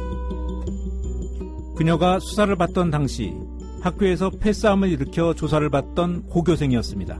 [1.76, 3.34] 그녀가 수사를 받던 당시
[3.82, 7.18] 학교에서 패싸움을 일으켜 조사를 받던 고교생이었습니다.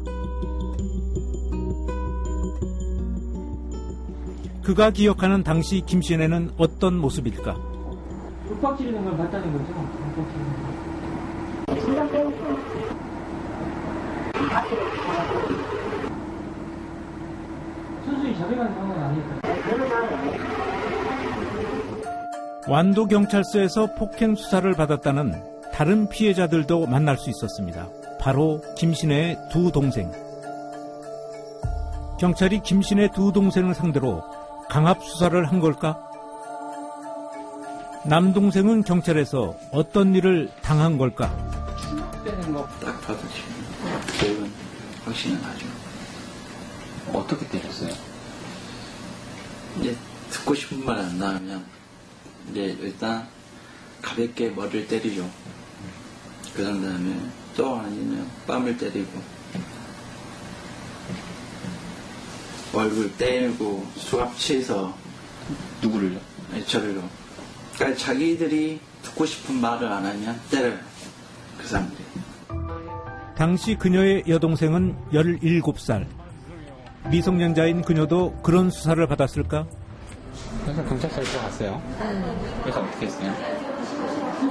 [4.62, 7.54] 그가 기억하는 당시 김신혜는 어떤 모습일까?
[8.48, 9.64] 윽박 지르는 걸 봤다는 거죠?
[11.68, 12.73] 윽박 지르는 거.
[18.74, 19.34] 상황은 아니었다.
[22.68, 27.88] 완도 경찰서에서 폭행 수사를 받았다는 다른 피해자들도 만날 수 있었습니다.
[28.20, 30.10] 바로 김신혜의 두 동생.
[32.18, 34.22] 경찰이 김신혜 두 동생을 상대로
[34.68, 35.98] 강압 수사를 한 걸까?
[38.06, 41.30] 남동생은 경찰에서 어떤 일을 당한 걸까?
[43.06, 44.52] 지금 기억은
[45.04, 45.66] 확신은 나죠.
[47.12, 47.94] 어떻게 때렸어요?
[49.78, 49.94] 이제
[50.30, 51.66] 듣고 싶은 말 안 나오면
[52.50, 53.28] 이제 일단
[54.00, 55.30] 가볍게 머리를 때리죠.
[56.54, 57.20] 그 다음에
[57.56, 59.22] 또 아니면 뺨을 때리고
[62.72, 64.96] 얼굴 때리고 수갑 치서
[65.82, 66.18] 누구를요?
[66.52, 67.08] 네, 저를요.
[67.74, 70.78] 그러니까 자기들이 듣고 싶은 말을 안 하면 때려요.
[71.58, 72.03] 그 사람들이.
[73.36, 76.06] 당시 그녀의 여동생은 17살.
[77.10, 79.66] 미성년자인 그녀도 그런 수사를 받았을까?
[80.64, 81.82] 그래서 경찰서에 들어갔어요.
[82.62, 83.34] 그래서 어떻게 했어요?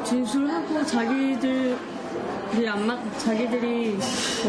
[0.04, 1.78] 진술하고 자기들이
[2.70, 3.98] 안 맞, 자기들이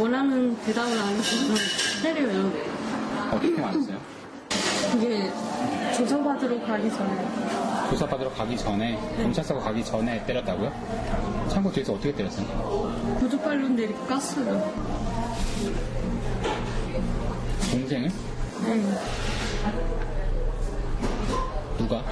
[0.01, 1.57] 원하는 대답을 안 해주면
[2.03, 2.53] 때려요.
[3.31, 3.99] 어떻게 맞았어요?
[4.93, 5.31] 그게
[5.97, 7.54] 조사받으러 가기 전에.
[7.91, 10.73] 조사받으러 가기 전에 경찰서 가기 전에 때렸다고요?
[11.49, 12.47] 창고 뒤에서 어떻게 때렸어요?
[13.19, 14.73] 구두발로 내리고 깠어요.
[17.71, 18.09] 동생을?
[18.67, 18.83] 네.
[21.79, 22.03] 누가?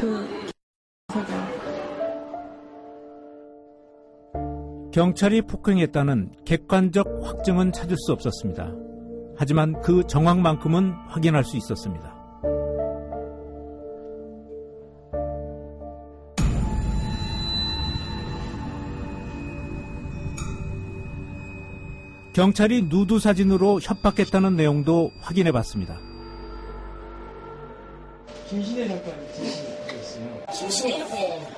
[0.00, 0.46] 그.
[4.92, 8.72] 경찰이 폭행했다는 객관적 확증은 찾을 수 없었습니다.
[9.36, 12.15] 하지만 그 정황만큼은 확인할 수 있었습니다.
[22.36, 25.98] 경찰이 누드 사진으로 협박했다는 내용도 확인해 봤습니다.
[28.50, 30.42] 김신혜 사건이 있어요.
[30.52, 31.48] 김신혜 네.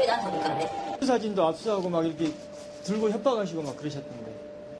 [0.00, 0.96] 왜 나한테 못 가는데?
[0.98, 2.32] 그 사진도 압수하고 막 이렇게
[2.82, 4.34] 들고 협박하시고 막 그러셨던데.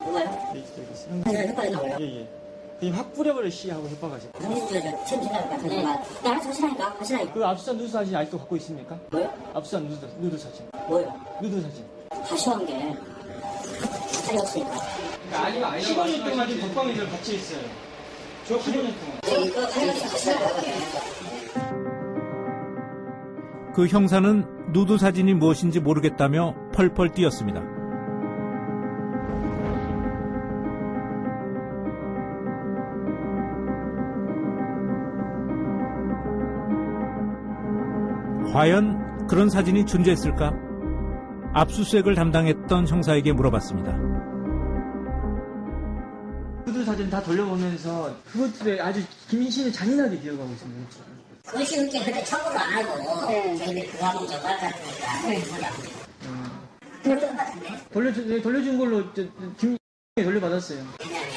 [0.04, 0.24] 누가요?
[0.52, 1.22] 네, 저기 있어요.
[1.24, 1.96] 아니, 협박이 나와요?
[2.00, 2.26] 예,
[2.82, 2.90] 예.
[2.90, 4.30] 확 뿌려버려 씨 하고 협박하죠.
[6.24, 7.32] 나랑 자신하니까 하시라니까.
[7.32, 8.98] 그 압수수색 누드 사진 아직도 갖고 있습니까?
[9.12, 9.32] 뭐요?
[9.54, 10.66] 압수수색 누드, 누드 사진.
[10.88, 11.14] 뭐요?
[11.40, 11.84] 누드 사진.
[12.28, 12.96] 다시 한 게.
[14.26, 14.99] 다리 없으니까.
[15.32, 17.62] 아니면 아니면 15년 동안 지금 독방이들 같이 있어요.
[18.46, 19.20] 저 15년 동안.
[23.74, 27.62] 그 형사는 누드 사진이 무엇인지 모르겠다며 펄펄 뛰었습니다.
[38.52, 40.52] 과연 그런 사진이 존재했을까?
[41.52, 44.29] 압수수색을 담당했던 형사에게 물어봤습니다.
[46.66, 50.90] 누드 사진 다 돌려보면서 그것들에 아주 김신을 잔인하게 기억하고 있습니다.
[51.46, 53.58] 그것이 그렇게 그때 청구를 안 하고.
[53.58, 55.28] 저기 그거 하면 좀 빨갛으니까.
[55.28, 55.40] 네.
[57.02, 57.88] 것 같은데.
[57.92, 59.22] 돌려준, 네, 돌려준 걸로 저,
[59.58, 59.76] 김
[60.16, 60.86] 돌려받았어요.
[61.00, 61.30] 왜냐면,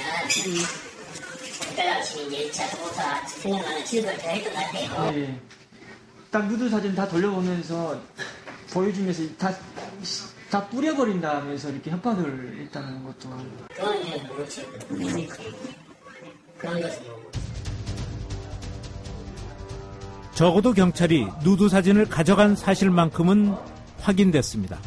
[1.70, 5.12] 그때 당시 이제 1차 조사 생각나는 지도를 다 했던 것 같아요.
[5.12, 5.40] 네.
[6.30, 8.00] 딱 누드 사진 다 돌려보면서
[8.72, 9.56] 보여주면서 다,
[10.54, 13.28] 다 뿌려버린다 면서 이렇게 협박을 했다는 것도.
[13.76, 14.64] 그건 이제 모르지.
[16.60, 17.32] 그런 것은 뭐.
[20.36, 23.56] 적어도 경찰이 누드 사진을 가져간 사실만큼은
[24.02, 24.78] 확인됐습니다.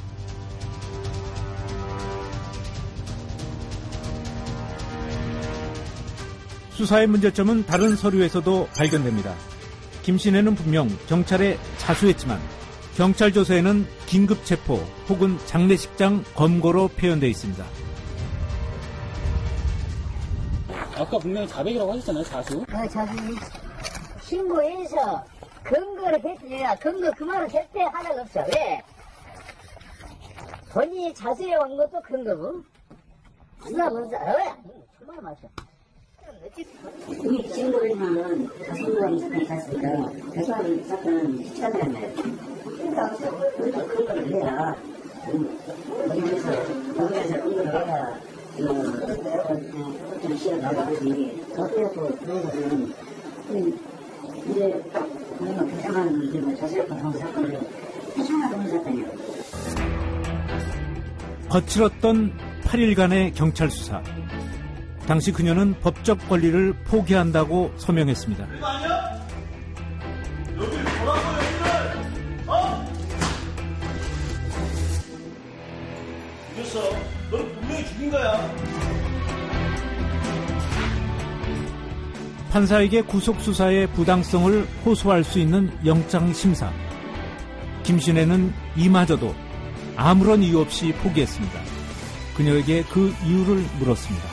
[6.74, 9.34] 수사의 문제점은 다른 서류에서도 발견됩니다.
[10.04, 12.38] 김 씨네는 분명 경찰에 자수했지만
[12.96, 14.76] 경찰 조서에는 긴급 체포
[15.08, 17.62] 혹은 장례식장 검거로 표현되어 있습니다.
[20.96, 22.64] 아까 분명히 자백이라고 하셨잖아요, 자수.
[22.66, 23.18] 그 자기
[24.22, 25.22] 신고해서
[25.62, 28.40] 근거를 했으니까 근거 그 말은 절대 하나가 없어.
[28.54, 28.82] 왜?
[30.72, 32.62] 본인이 자수해 온 것도 근거고.
[33.66, 34.56] 누가 먼저 알아야.
[34.98, 35.48] 정말 맞아.
[36.56, 37.90] 이 신고를
[38.66, 42.55] 가성부가 사건이 갔으니까 대소하는 사건은 시간이란 말이에요.
[61.48, 62.32] 거칠었던
[62.64, 64.02] 8일간의 경찰 수사.
[65.06, 69.15] 당시 그녀는 법적 권리를 포기한다고 서명했습니다.
[76.76, 76.90] 죽였어.
[77.30, 78.54] 널 분명히 죽인 거야.
[82.50, 86.72] 판사에게 구속 수사의 부당성을 호소할 수 있는 영장 심사.
[87.82, 89.34] 김신혜는 이마저도
[89.96, 91.60] 아무런 이유 없이 포기했습니다.
[92.36, 94.28] 그녀에게 그 이유를 물었습니다.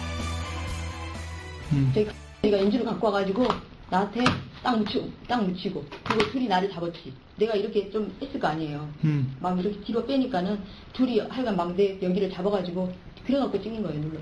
[2.42, 3.48] 내가 인주를 갖고 와가지고
[3.90, 4.24] 나한테
[4.64, 7.14] 딱 묻히고 딱 묻히고 그리고 둘이 나를 잡았지.
[7.38, 8.88] 내가 이렇게 좀 했을 거 아니에요.
[9.04, 9.36] 음.
[9.40, 10.60] 막 이렇게 뒤로 빼니까는
[10.94, 12.92] 둘이 하여간 막내 여기를 잡아가지고
[13.26, 14.20] 그래놓고 찍는 거예요 눌러.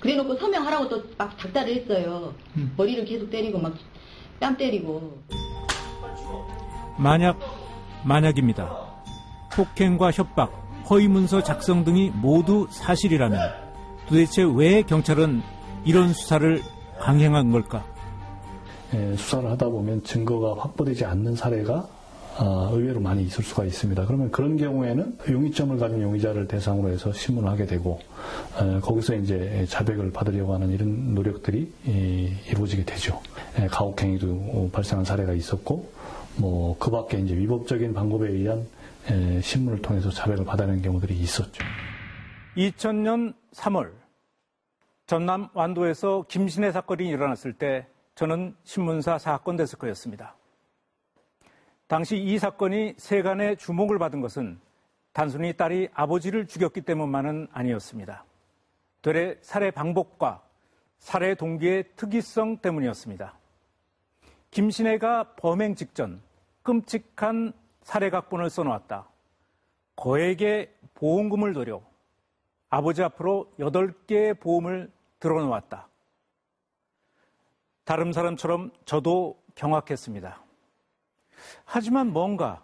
[0.00, 2.34] 그래놓고 서명하라고 또막 닥달을 했어요.
[2.56, 2.72] 음.
[2.76, 3.74] 머리를 계속 때리고 막
[4.42, 5.22] 뺨 때리고.
[6.98, 7.38] 만약,
[8.04, 8.68] 만약입니다.
[9.52, 10.50] 폭행과 협박,
[10.90, 13.38] 허위문서 작성 등이 모두 사실이라면
[14.08, 15.42] 도대체 왜 경찰은
[15.84, 16.60] 이런 수사를
[16.98, 17.84] 강행한 걸까?
[18.94, 21.88] 예, 수사를 하다 보면 증거가 확보되지 않는 사례가
[22.38, 24.06] 아, 의외로 많이 있을 수가 있습니다.
[24.06, 28.00] 그러면 그런 경우에는 용의점을 가진 용의자를 대상으로 해서 신문을 하게 되고
[28.58, 33.20] 에, 거기서 이제 자백을 받으려고 하는 이런 노력들이 이, 이루어지게 되죠.
[33.58, 35.92] 에, 가혹행위도 발생한 사례가 있었고
[36.36, 38.66] 뭐 그밖에 이제 위법적인 방법에 의한
[39.10, 41.62] 에, 신문을 통해서 자백을 받아내는 경우들이 있었죠.
[42.56, 43.90] 2000년 3월
[45.06, 50.36] 전남 완도에서 김신혜 사건이 일어났을 때 저는 신문사 사건 데스크였습니다.
[51.86, 54.60] 당시 이 사건이 세간의 주목을 받은 것은
[55.12, 58.24] 단순히 딸이 아버지를 죽였기 때문만은 아니었습니다.
[59.02, 60.42] 되레 살해 방법과
[60.98, 63.36] 살해 동기의 특이성 때문이었습니다.
[64.52, 66.22] 김신혜가 범행 직전
[66.62, 67.52] 끔찍한
[67.82, 69.08] 살해 각본을 써놓았다.
[69.96, 71.82] 거액의 보험금을 들여
[72.70, 75.88] 아버지 앞으로 8개의 보험을 들어놓았다.
[77.84, 80.42] 다른 사람처럼 저도 경악했습니다.
[81.64, 82.62] 하지만 뭔가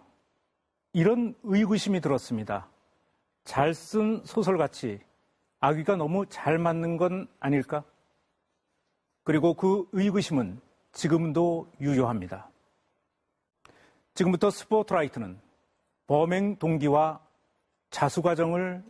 [0.93, 2.67] 이런 의구심이 들었습니다.
[3.43, 4.99] 잘 쓴 소설같이
[5.59, 7.83] 아기가 너무 잘 맞는 건 아닐까?
[9.23, 10.61] 그리고 그 의구심은
[10.91, 12.49] 지금도 유효합니다.
[14.13, 15.39] 지금부터 스포트라이트는
[16.07, 17.19] 범행 동기와
[17.91, 18.83] 자수 과정을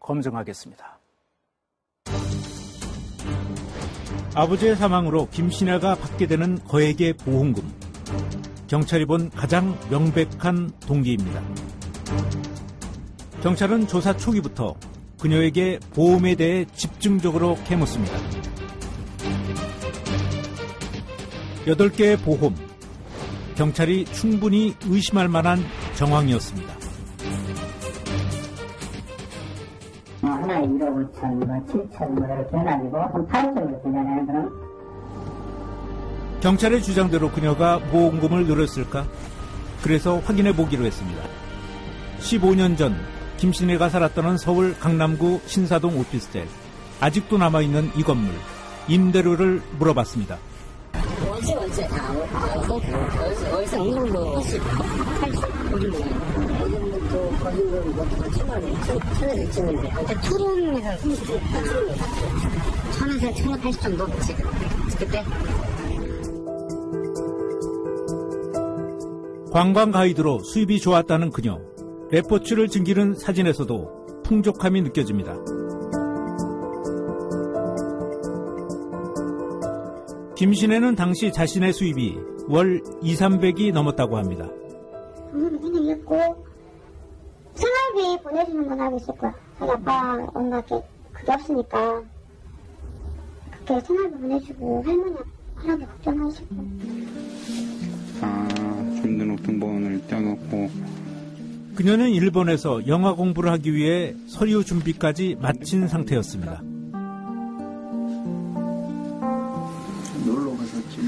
[0.00, 0.95] 검증하겠습니다.
[4.36, 7.72] 아버지의 사망으로 김신혜가 받게 되는 거액의 보험금.
[8.66, 11.42] 경찰이 본 가장 명백한 동기입니다.
[13.42, 14.74] 경찰은 조사 초기부터
[15.18, 18.14] 그녀에게 보험에 대해 집중적으로 캐묻습니다.
[21.64, 22.54] 8개의 보험.
[23.54, 25.64] 경찰이 충분히 의심할 만한
[25.94, 26.75] 정황이었습니다.
[30.66, 34.50] 1억 5천, 뭐 7천, 뭐 이렇게 해가지고 한 8억 정도 되잖아요, 그럼.
[36.40, 39.06] 경찰의 주장대로 그녀가 보험금을 노렸을까?
[39.82, 41.22] 그래서 확인해 보기로 했습니다.
[42.20, 42.96] 15년 전
[43.38, 46.46] 김신혜가 살았던 서울 강남구 신사동 오피스텔.
[47.00, 48.34] 아직도 남아있는 이 건물.
[48.88, 50.38] 임대료를 물어봤습니다.
[51.28, 52.12] 월세 월세 다
[52.68, 56.25] 월세 월세 어느 정도 80 80
[57.56, 58.74] 요즘도 요즘도 거기는 뭐 천만 원
[59.14, 61.26] 천에서 치는데 그때 투룸에서 30
[62.92, 64.06] 천에서 천에 80 정도
[64.98, 65.24] 그때
[69.50, 71.58] 관광 가이드로 수입이 좋았다는 그녀.
[72.10, 75.34] 레포츠를 즐기는 사진에서도 풍족함이 느껴집니다.
[80.36, 84.46] 김신혜는 당시 자신의 수입이 월 2, 300이 넘었다고 합니다.
[85.32, 86.45] 오늘은 그냥 있고
[87.96, 89.34] 생활비 보내주는 건 알고 있을 거야.
[89.60, 90.80] 우리 아빠 엄마 게
[91.12, 92.02] 그게 없으니까
[93.64, 95.16] 그렇게 생활비 보내주고 할머니
[95.54, 96.56] 할아버지 걱정하시고
[98.20, 98.48] 아,
[98.96, 100.70] 주민등록등본을 떼어놓고
[101.74, 106.62] 그녀는 일본에서 영화 공부를 하기 위해 서류 준비까지 마친 상태였습니다.
[110.24, 111.00] 놀러 가셨지.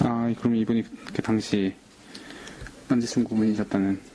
[0.00, 1.74] 아, 그럼 이분이 그 당시
[2.88, 4.11] 남자친구 분이셨다는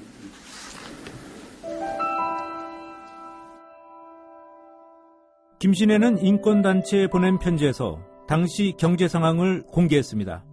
[5.59, 10.45] 김신혜는 인권단체에 보낸 편지에서 당시 경제 상황을 공개했습니다.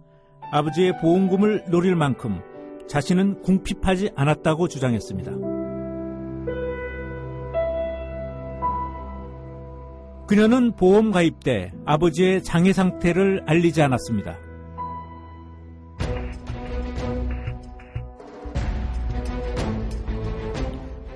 [0.51, 2.41] 아버지의 보험금을 노릴 만큼
[2.87, 5.31] 자신은 궁핍하지 않았다고 주장했습니다.
[10.27, 14.39] 그녀는 보험 가입 때 아버지의 장애 상태를 알리지 않았습니다.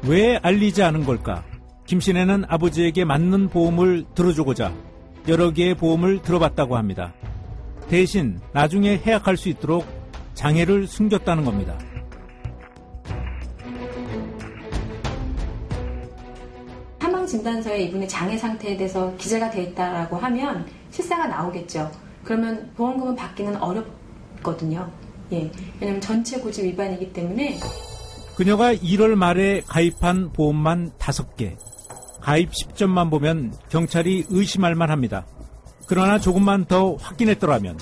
[0.07, 1.43] 왜 알리지 않은 걸까?
[1.89, 4.71] 김신혜는 아버지에게 맞는 보험을 들어주고자
[5.27, 7.15] 여러 개의 보험을 들어봤다고 합니다.
[7.87, 9.87] 대신 나중에 해약할 수 있도록
[10.35, 11.75] 장애를 숨겼다는 겁니다.
[17.01, 21.91] 사망 진단서에 이분의 장애 상태에 대해서 기재가 돼 있다라고 하면 실사가 나오겠죠.
[22.23, 24.91] 그러면 보험금을 받기는 어렵거든요.
[25.31, 25.51] 예.
[25.81, 27.59] 왜냐면 전체 고지 위반이기 때문에
[28.35, 31.57] 그녀가 1월 말에 가입한 보험만 5개.
[32.21, 35.25] 가입 시점만 보면 경찰이 의심할 만합니다.
[35.87, 37.77] 그러나 조금만 더 확인했더라면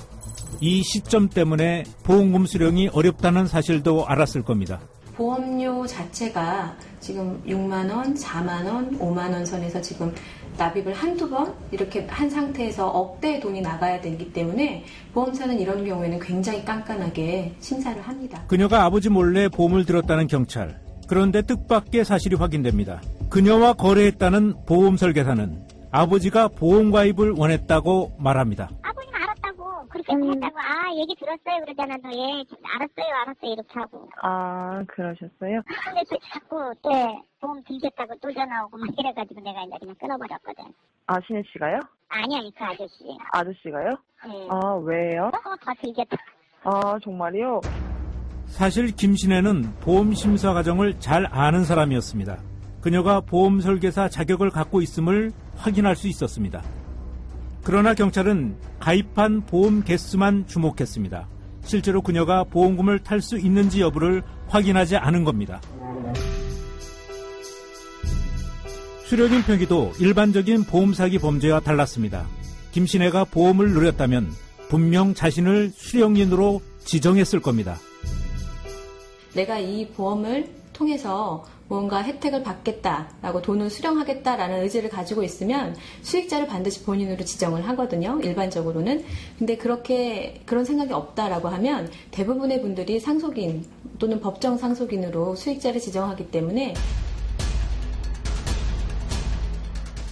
[0.61, 4.79] 이 시점 때문에 보험금 수령이 어렵다는 사실도 알았을 겁니다.
[5.15, 10.13] 보험료 자체가 지금 6만 원, 4만 원, 5만 원 선에서 지금
[10.57, 16.63] 납입을 한두 번 이렇게 한 상태에서 억대의 돈이 나가야 되기 때문에 보험사는 이런 경우에는 굉장히
[16.63, 18.43] 깐깐하게 심사를 합니다.
[18.47, 20.86] 그녀가 아버지 몰래 보험을 들었다는 경찰.
[21.07, 23.01] 그런데 뜻밖의 사실이 확인됩니다.
[23.29, 28.69] 그녀와 거래했다는 보험 설계사는 아버지가 보험 가입을 원했다고 말합니다.
[28.83, 32.43] 아버지가 알았다고 그렇게 했다고 아 얘기 들었어요 그러잖아 너예
[32.75, 35.61] 알았어요 알았어요 이렇게 하고 아, 그러셨어요?
[35.85, 36.89] 근데 또 자꾸 또
[37.39, 40.65] 보험 들겠다고 또 전화 오고 막 이래가지고 내가 이제 그냥 끊어버렸거든
[41.07, 41.79] 아, 신혜 씨가요?
[42.09, 43.89] 아니 아니 그 아저씨 아저씨가요?
[44.27, 44.47] 네.
[44.49, 45.25] 아, 왜요?
[45.27, 46.17] 어, 다 들겠다
[46.63, 47.61] 아, 정말요?
[48.47, 52.37] 사실 김신혜는 보험 심사 과정을 잘 아는 사람이었습니다.
[52.81, 56.63] 그녀가 보험 설계사 자격을 갖고 있음을 확인할 수 있었습니다.
[57.63, 61.27] 그러나 경찰은 가입한 보험 개수만 주목했습니다.
[61.63, 65.59] 실제로 그녀가 보험금을 탈 수 있는지 여부를 확인하지 않은 겁니다.
[69.05, 72.25] 수령인 표기도 일반적인 보험 사기 범죄와 달랐습니다.
[72.71, 74.29] 김신혜가 보험을 누렸다면
[74.69, 77.77] 분명 자신을 수령인으로 지정했을 겁니다.
[79.37, 87.23] 내가 이 보험을 통해서 뭔가 혜택을 받겠다라고 돈을 수령하겠다라는 의지를 가지고 있으면 수익자를 반드시 본인으로
[87.23, 88.19] 지정을 하거든요.
[88.21, 89.03] 일반적으로는.
[89.37, 93.65] 근데 그렇게 그런 생각이 없다라고 하면 대부분의 분들이 상속인
[93.99, 96.73] 또는 법정 상속인으로 수익자를 지정하기 때문에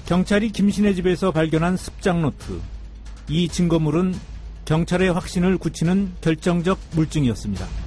[0.06, 2.60] 경찰이 김신혜 집에서 발견한 습작 노트.
[3.28, 4.14] 이 증거물은
[4.66, 7.85] 경찰의 확신을 굳히는 결정적 물증이었습니다.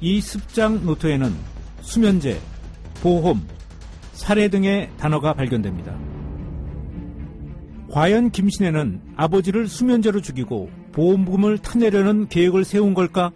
[0.00, 1.34] 이 습작 노트에는
[1.82, 2.40] 수면제,
[3.02, 3.42] 보험,
[4.12, 5.94] 살해 등의 단어가 발견됩니다.
[7.90, 13.32] 과연 김신혜는 아버지를 수면제로 죽이고 보험금을 타내려는 계획을 세운 걸까?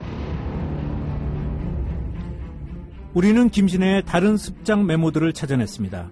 [3.13, 6.11] 우리는 김신혜의 다른 습작 메모들을 찾아냈습니다.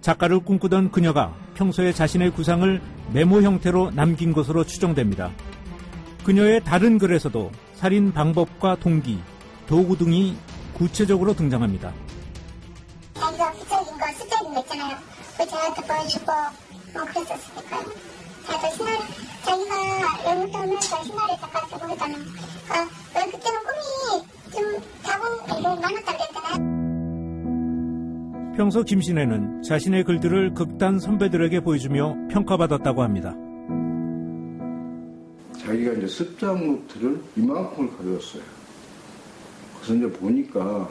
[0.00, 2.80] 작가를 꿈꾸던 그녀가 평소에 자신의 구상을
[3.12, 5.32] 메모 형태로 남긴 것으로 추정됩니다.
[6.24, 9.18] 그녀의 다른 글에서도 살인 방법과 동기,
[9.68, 10.34] 도구 등이
[10.72, 11.92] 구체적으로 등장합니다.
[13.12, 14.96] 자기가 부적인 거, 숫자인 거 있잖아요.
[15.36, 16.32] 그 저한테 보여주고,
[16.94, 17.84] 뭐 그랬었으니까요.
[18.46, 18.98] 자기가 신화를,
[19.44, 19.74] 자기가
[20.26, 22.22] 외국도 오면서 신화를 작가 쓰고 그러잖아요.
[22.70, 26.56] 아, 왜 그때는 꿈이 좀 자본, 이거 많았다 그랬잖아요.
[28.56, 33.34] 평소 김신혜는 자신의 글들을 극단 선배들에게 보여주며 평가받았다고 합니다.
[35.60, 38.57] 자기가 이제 습작 노트를 이만큼을 가져왔어요.
[39.88, 40.86] 그래서 보니까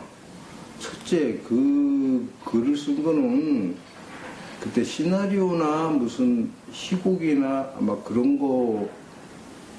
[0.79, 3.75] 첫째 그 글을 쓴 거는
[4.59, 8.89] 그때 시나리오나 무슨 희곡이나 아마 그런 거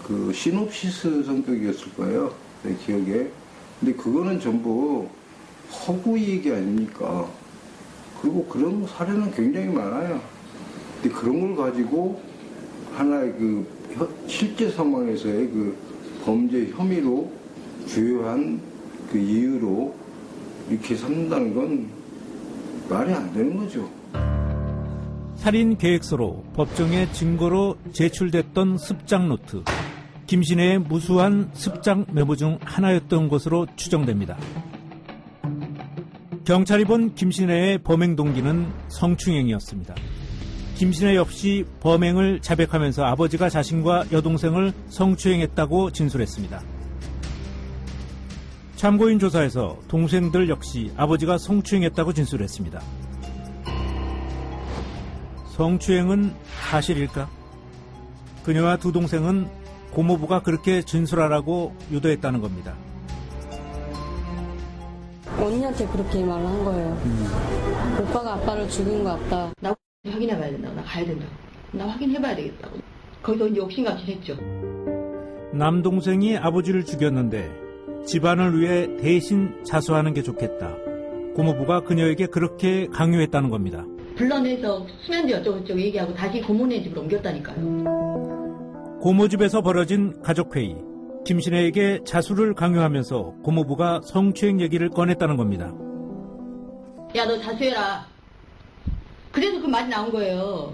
[0.06, 2.32] 그 시놉시스 성격이었을 거예요.
[2.62, 3.30] 내 기억에.
[3.78, 5.06] 근데 그거는 전부
[5.70, 7.28] 허구 얘기 아닙니까?
[8.22, 10.18] 그리고 그런 사례는 굉장히 많아요.
[11.02, 12.22] 근데 그런 걸 가지고
[12.94, 15.76] 하나의 그 혀- 실제 상황에서의 그
[16.24, 17.30] 범죄 혐의로
[17.86, 18.58] 주요한
[19.11, 19.94] 그 이유로
[20.70, 21.88] 이렇게 삼는다는 건
[22.88, 23.88] 말이 안 되는 거죠.
[25.36, 29.62] 살인 계획서로 법정에 증거로 제출됐던 습작 노트.
[30.26, 34.36] 김신혜의 무수한 습작 메모 중 하나였던 것으로 추정됩니다.
[36.44, 39.94] 경찰이 본 김신혜의 범행 동기는 성추행이었습니다.
[40.76, 46.78] 김신혜 역시 범행을 자백하면서 아버지가 자신과 여동생을 성추행했다고 진술했습니다.
[48.79, 52.81] 참고인 조사에서 동생들 역시 아버지가 성추행했다고 진술했습니다.
[55.57, 56.33] 성추행은
[56.70, 57.29] 사실일까?
[58.45, 59.49] 그녀와 두 동생은
[59.91, 62.76] 고모부가 그렇게 진술하라고 유도했다는 겁니다.
[65.41, 67.03] 언니한테 그렇게 말을 한 거예요.
[68.01, 69.53] 오빠가 아빠를 죽인 거 같다.
[69.61, 69.74] 나
[70.07, 70.76] 확인해 봐야 된다고.
[70.76, 71.33] 나 가야 된다고.
[71.72, 72.79] 나 확인해 봐야 되겠다고.
[73.24, 74.37] 거기서 이제 옥신각신했죠.
[75.53, 77.67] 남동생이 아버지를 죽였는데
[78.07, 80.74] 집안을 위해 대신 자수하는 게 좋겠다.
[81.34, 83.84] 고모부가 그녀에게 그렇게 강요했다는 겁니다.
[84.16, 88.99] 불러내서 수면제 어쩌고저쩌고 얘기하고 다시 고모네 집으로 옮겼다니까요.
[89.01, 90.76] 고모 집에서 벌어진 가족회의.
[91.24, 95.72] 김신혜에게 자수를 강요하면서 고모부가 성추행 얘기를 꺼냈다는 겁니다.
[97.14, 98.07] 야, 너 자수해라.
[99.30, 100.72] 그래서 그 말이 나온 거예요.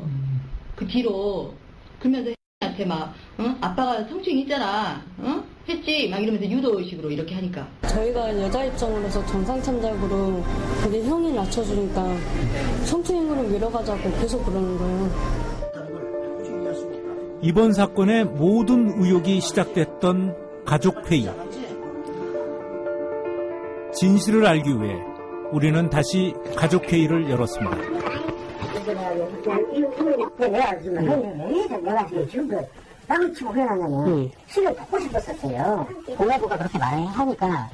[0.76, 1.52] 그 뒤로.
[1.98, 3.54] 그러면서 한테 막, 어?
[3.60, 5.02] 아빠가 성추행 했잖아.
[5.18, 5.44] 어?
[5.68, 6.08] 했지?
[6.10, 7.66] 막 이러면서 유도식으로 이렇게 하니까.
[7.88, 10.42] 저희가 여자 입장으로서 정상참작으로
[10.86, 12.16] 우리 형이 낮춰주니까
[12.84, 15.10] 성추행으로 밀어가자고 계속 그러는 거예요.
[17.40, 20.34] 이번 사건의 모든 의혹이 시작됐던
[20.64, 21.30] 가족회의.
[23.92, 24.96] 진실을 알기 위해
[25.52, 27.76] 우리는 다시 가족회의를 열었습니다.
[33.08, 35.88] 내가 지금 왜 내가 지금 지금도 땅을 치고 해놨냐면 실을 돕고 싶었었어요.
[36.16, 37.70] 고모부가 그렇게 말하니까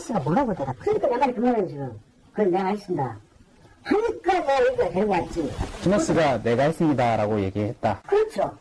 [0.00, 2.00] 씨가 뭐라고 내가 그러니까 내 말이 그 말이에요 지금.
[2.32, 3.16] 그럼 내가 했습니다.
[3.84, 5.52] 하니까 내가 여기가 아니지.
[5.82, 8.02] 준호 씨가 내가 했습니다라고 얘기했다.
[8.06, 8.56] 그렇죠.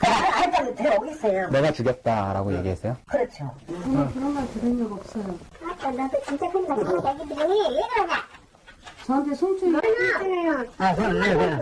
[0.00, 1.48] 알았다면 들어오겠어요.
[1.50, 2.96] 내가 죽였다라고 얘기했어요.
[3.06, 3.50] 그렇죠.
[3.66, 5.38] 저는 그런 말 들은 적 없어요.
[5.64, 7.02] 아까 나도 진짜 큰일 났어.
[7.02, 8.14] 자기들이 왜 그러냐?
[9.04, 10.66] 저한테 성추행 했잖아요.
[10.78, 11.58] 아, 그럼, 네, 네.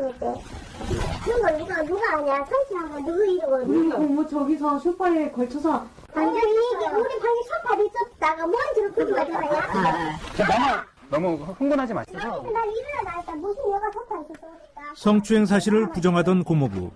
[1.25, 2.45] 그런 걸 누가 누가 하냐?
[2.45, 8.47] 성취한 거 누구 이러고 우리가 뭐 저기서 소파에 걸쳐서 완전히 이게 우리 방에 소파를 쫓다가
[8.47, 10.87] 먼지로 부수가 들어야.
[11.11, 12.19] 너무 너무 흥분하지 마시고.
[12.19, 12.35] 난
[12.71, 14.95] 일어나니까 무슨 여가 소파에 있었어.
[14.95, 16.91] 성추행 사실을 부정하던 고모부.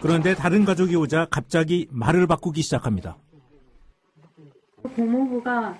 [0.00, 3.16] 그런데 다른 가족이 오자 갑자기 말을 바꾸기 시작합니다.
[4.96, 5.76] 고모부가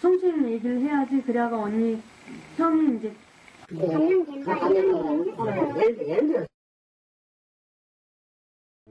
[0.00, 2.00] 성추행 얘기를 해야지 그래가 언니
[2.56, 3.14] 형이 이제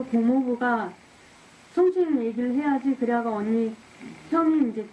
[0.10, 0.94] 고모부가
[1.74, 3.76] 성추행 얘기를 해야지 그래가 언니
[4.30, 4.88] 형이 이제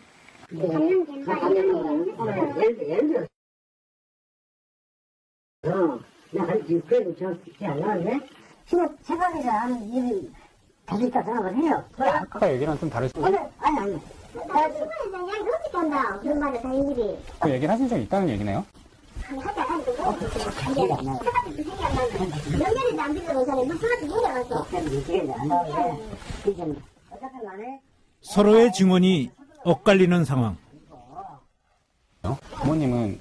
[5.65, 5.99] 어,
[6.33, 8.21] 나 지금 그래도 저렇게 안 나왔네?
[8.67, 10.33] 지금 생각해서 하는 일이
[10.83, 11.85] 있다 생각을 해요.
[11.99, 13.21] 아까 얘기랑 좀 다르시고.
[13.21, 13.93] 오늘, 아니, 아니.
[14.47, 16.21] 나 지금 양이 어떻게 한다.
[16.21, 17.19] 그런 말을 다 일일이.
[17.41, 18.65] 그 얘기를 하신 적이 있다는 얘기네요.
[22.99, 24.09] 안 사람이.
[28.23, 29.31] 서로의 증언이
[29.65, 30.57] 엇갈리는 상황.
[32.57, 33.21] 부모님은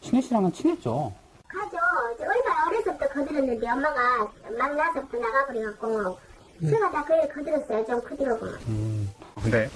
[0.00, 1.12] 신혜 씨랑은 친했죠.
[1.48, 1.76] 가죠.
[2.20, 6.18] 얼마나 어렸을 때 거들었는데 엄마가 만나서부터 나가버려갖고
[6.62, 7.84] 제가 다 그애 거들었어요.
[7.86, 8.46] 좀 크더라고.
[8.68, 9.10] 음.
[9.42, 9.68] 근데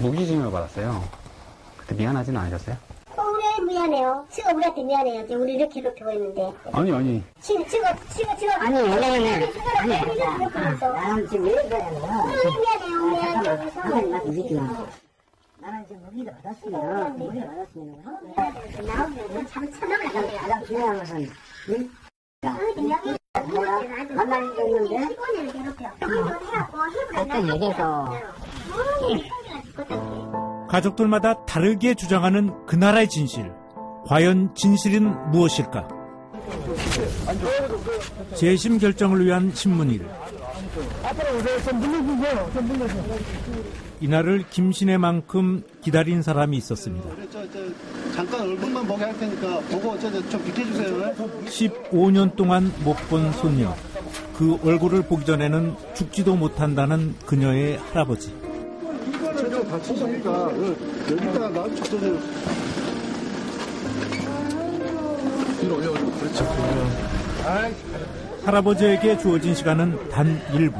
[0.00, 1.02] 무기징역을 받았어요.
[1.78, 2.76] 그때 미안하지는 않으셨어요?
[3.16, 4.26] 어, 우리 미안해요.
[4.30, 5.26] 지가 우리한테 미안해요.
[5.26, 6.52] 지금 우리 이렇게 괴롭히고 있는데.
[6.72, 7.22] 아니 아니.
[7.40, 9.48] 지금 지금 지금 지금 아니, 왜냐면은,
[9.78, 10.18] 아니, 아니
[10.80, 12.96] 나는 지금 왜 그러냐면, 미안해요.
[13.10, 14.10] 미안해요.
[14.10, 14.60] 놔둬, 이 새끼야.
[15.60, 17.88] 나는 지금 무기를 받았으면, 무기를 받았으면,
[18.86, 20.38] 나오면 참 쳐나가요.
[20.38, 21.30] 가장 중요한 것은,
[21.70, 21.90] 응?
[22.42, 22.58] 내가
[24.14, 25.16] 만나는 게 있는데,
[27.16, 27.84] 어떤 얘기에서,
[30.74, 33.52] 가족들마다 다르게 주장하는 그 나라의 진실.
[34.06, 35.86] 과연 진실은 무엇일까?
[38.34, 40.04] 재심 결정을 위한 신문일.
[44.00, 47.08] 이날을 김신혜만큼 기다린 사람이 있었습니다.
[48.16, 51.14] 잠깐 얼굴만 보게 할 테니까 보고 좀 비켜주세요.
[51.46, 53.72] 15년 동안 못본 손녀.
[54.36, 58.34] 그 얼굴을 보기 전에는 죽지도 못한다는 그녀의 할아버지.
[59.74, 60.52] 저도 다쳤으니까
[61.10, 61.98] 여기다가 나 저도
[65.60, 66.44] 뒤로 올려 그렇죠.
[68.44, 70.74] 할아버지에게 주어진 시간은 단 1분.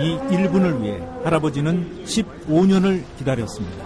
[0.00, 3.84] 이 1분을 위해 할아버지는 15년을 기다렸습니다.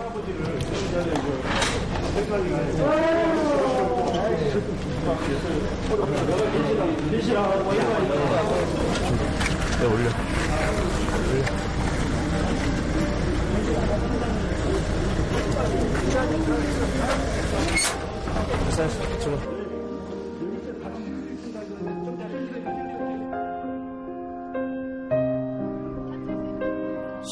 [9.78, 10.45] 네, 올려.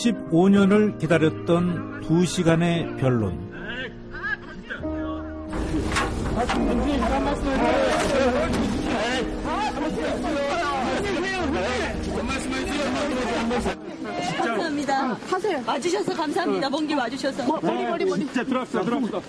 [0.04, 3.54] 15년을 기다렸던 2시간의 변론.
[14.74, 15.14] 감사합니다.
[15.28, 15.62] 하세요.
[15.66, 16.68] 와주셔서 감사합니다.
[16.70, 17.46] 먼 길 와주셔서.
[17.60, 18.26] 머리, 머리, 머리.
[18.32, 19.22] 자, 들어왔어, 들어왔어.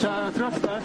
[0.00, 0.80] 자, 들어왔어.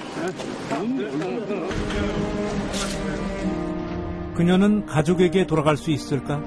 [4.36, 6.42] 그녀는 가족에게 돌아갈 수 있을까?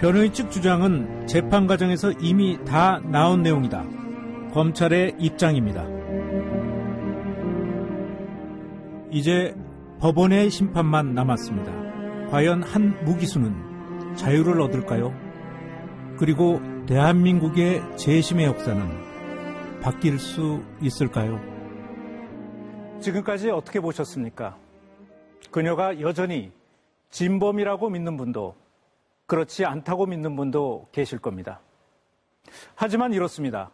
[0.00, 3.84] 변호인 측 주장은 재판 과정에서 이미 다 나온 내용이다.
[4.52, 5.86] 검찰의 입장입니다.
[9.10, 9.54] 이제
[10.00, 11.72] 법원의 심판만 남았습니다.
[12.30, 15.14] 과연 한 무기수는 자유를 얻을까요?
[16.18, 21.40] 그리고 대한민국의 재심의 역사는 바뀔 수 있을까요?
[23.00, 24.58] 지금까지 어떻게 보셨습니까?
[25.52, 26.50] 그녀가 여전히
[27.10, 28.56] 진범이라고 믿는 분도
[29.26, 31.60] 그렇지 않다고 믿는 분도 계실 겁니다.
[32.74, 33.70] 하지만 이렇습니다.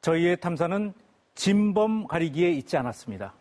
[0.00, 0.94] 저희의 탐사는
[1.34, 3.34] 진범 가리기에 있지 않았습니다.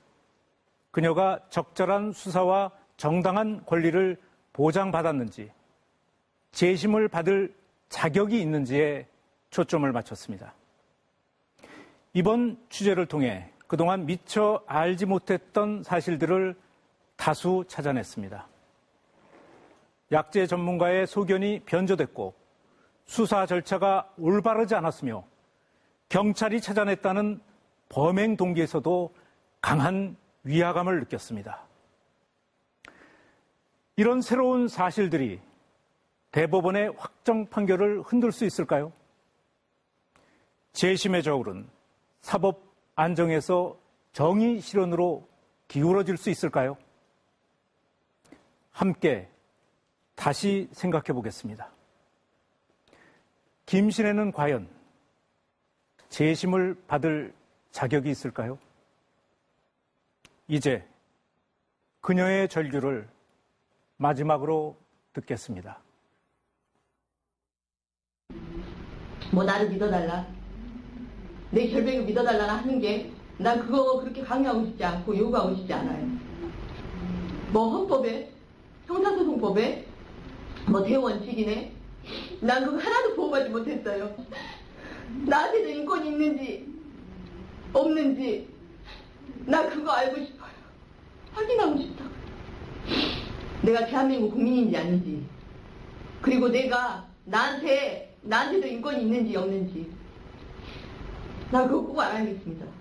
[0.92, 4.18] 그녀가 적절한 수사와 정당한 권리를
[4.52, 5.52] 보장받았는지,
[6.52, 7.54] 재심을 받을
[7.90, 9.08] 자격이 있는지에
[9.50, 10.54] 초점을 맞췄습니다.
[12.14, 16.56] 이번 취재를 통해 그동안 미처 알지 못했던 사실들을
[17.16, 18.48] 다수 찾아냈습니다.
[20.12, 22.34] 약재 전문가의 소견이 변조됐고
[23.06, 25.26] 수사 절차가 올바르지 않았으며
[26.10, 27.42] 경찰이 찾아냈다는
[27.90, 29.14] 범행 동기에서도
[29.62, 31.60] 강한 위화감을 느꼈습니다.
[33.98, 35.40] 이런 새로운 사실들이
[36.36, 38.92] 대법원의 확정 판결을 흔들 수 있을까요?
[40.74, 41.70] 재심의 저울은
[42.20, 42.62] 사법
[42.96, 43.80] 안정에서
[44.12, 45.26] 정의 실현으로
[45.70, 46.76] 기울어질 수 있을까요?
[48.72, 49.30] 함께
[50.16, 51.72] 다시 생각해 보겠습니다.
[53.66, 54.68] 김신혜는 과연
[56.10, 57.34] 재심을 받을
[57.72, 58.60] 자격이 있을까요?
[60.50, 60.86] 이제
[62.02, 63.08] 그녀의 절규를
[63.96, 64.76] 마지막으로
[65.14, 65.85] 듣겠습니다.
[69.32, 70.26] 뭐 나를 믿어달라.
[71.52, 76.08] 내 결백을 믿어달라 하는 게 난 그거 그렇게 강요하고 싶지 않고 요구하고 싶지 않아요.
[77.52, 78.32] 뭐 헌법에
[78.88, 79.86] 형사소송법에
[80.68, 81.72] 뭐 대원칙이네.
[82.42, 84.16] 난 그거 하나도 보호받지 못했어요.
[85.26, 86.68] 나한테도 인권이 있는지
[87.74, 88.48] 없는지
[89.46, 90.52] 나 그거 알고 싶어요.
[91.34, 92.16] 확인하고 싶다고요.
[93.64, 95.26] 내가 대한민국 국민인지 아닌지
[96.22, 99.96] 그리고 내가 나한테 나한테도 인권이 있는지 없는지
[101.52, 102.75] 나 그거 꼭 알아야겠습니다.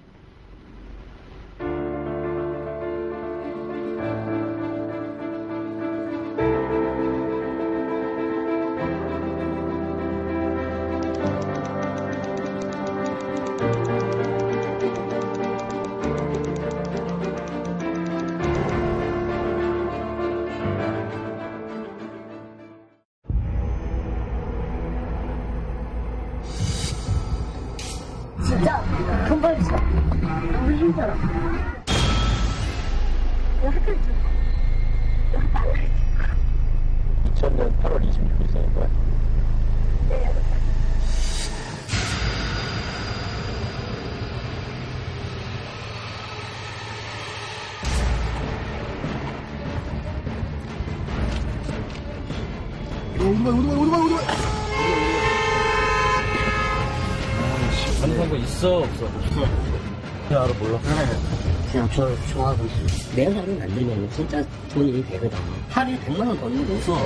[64.15, 65.37] 진짜 돈이 되거든.
[65.71, 66.99] 하루에 100만 원 버는 게 무서워.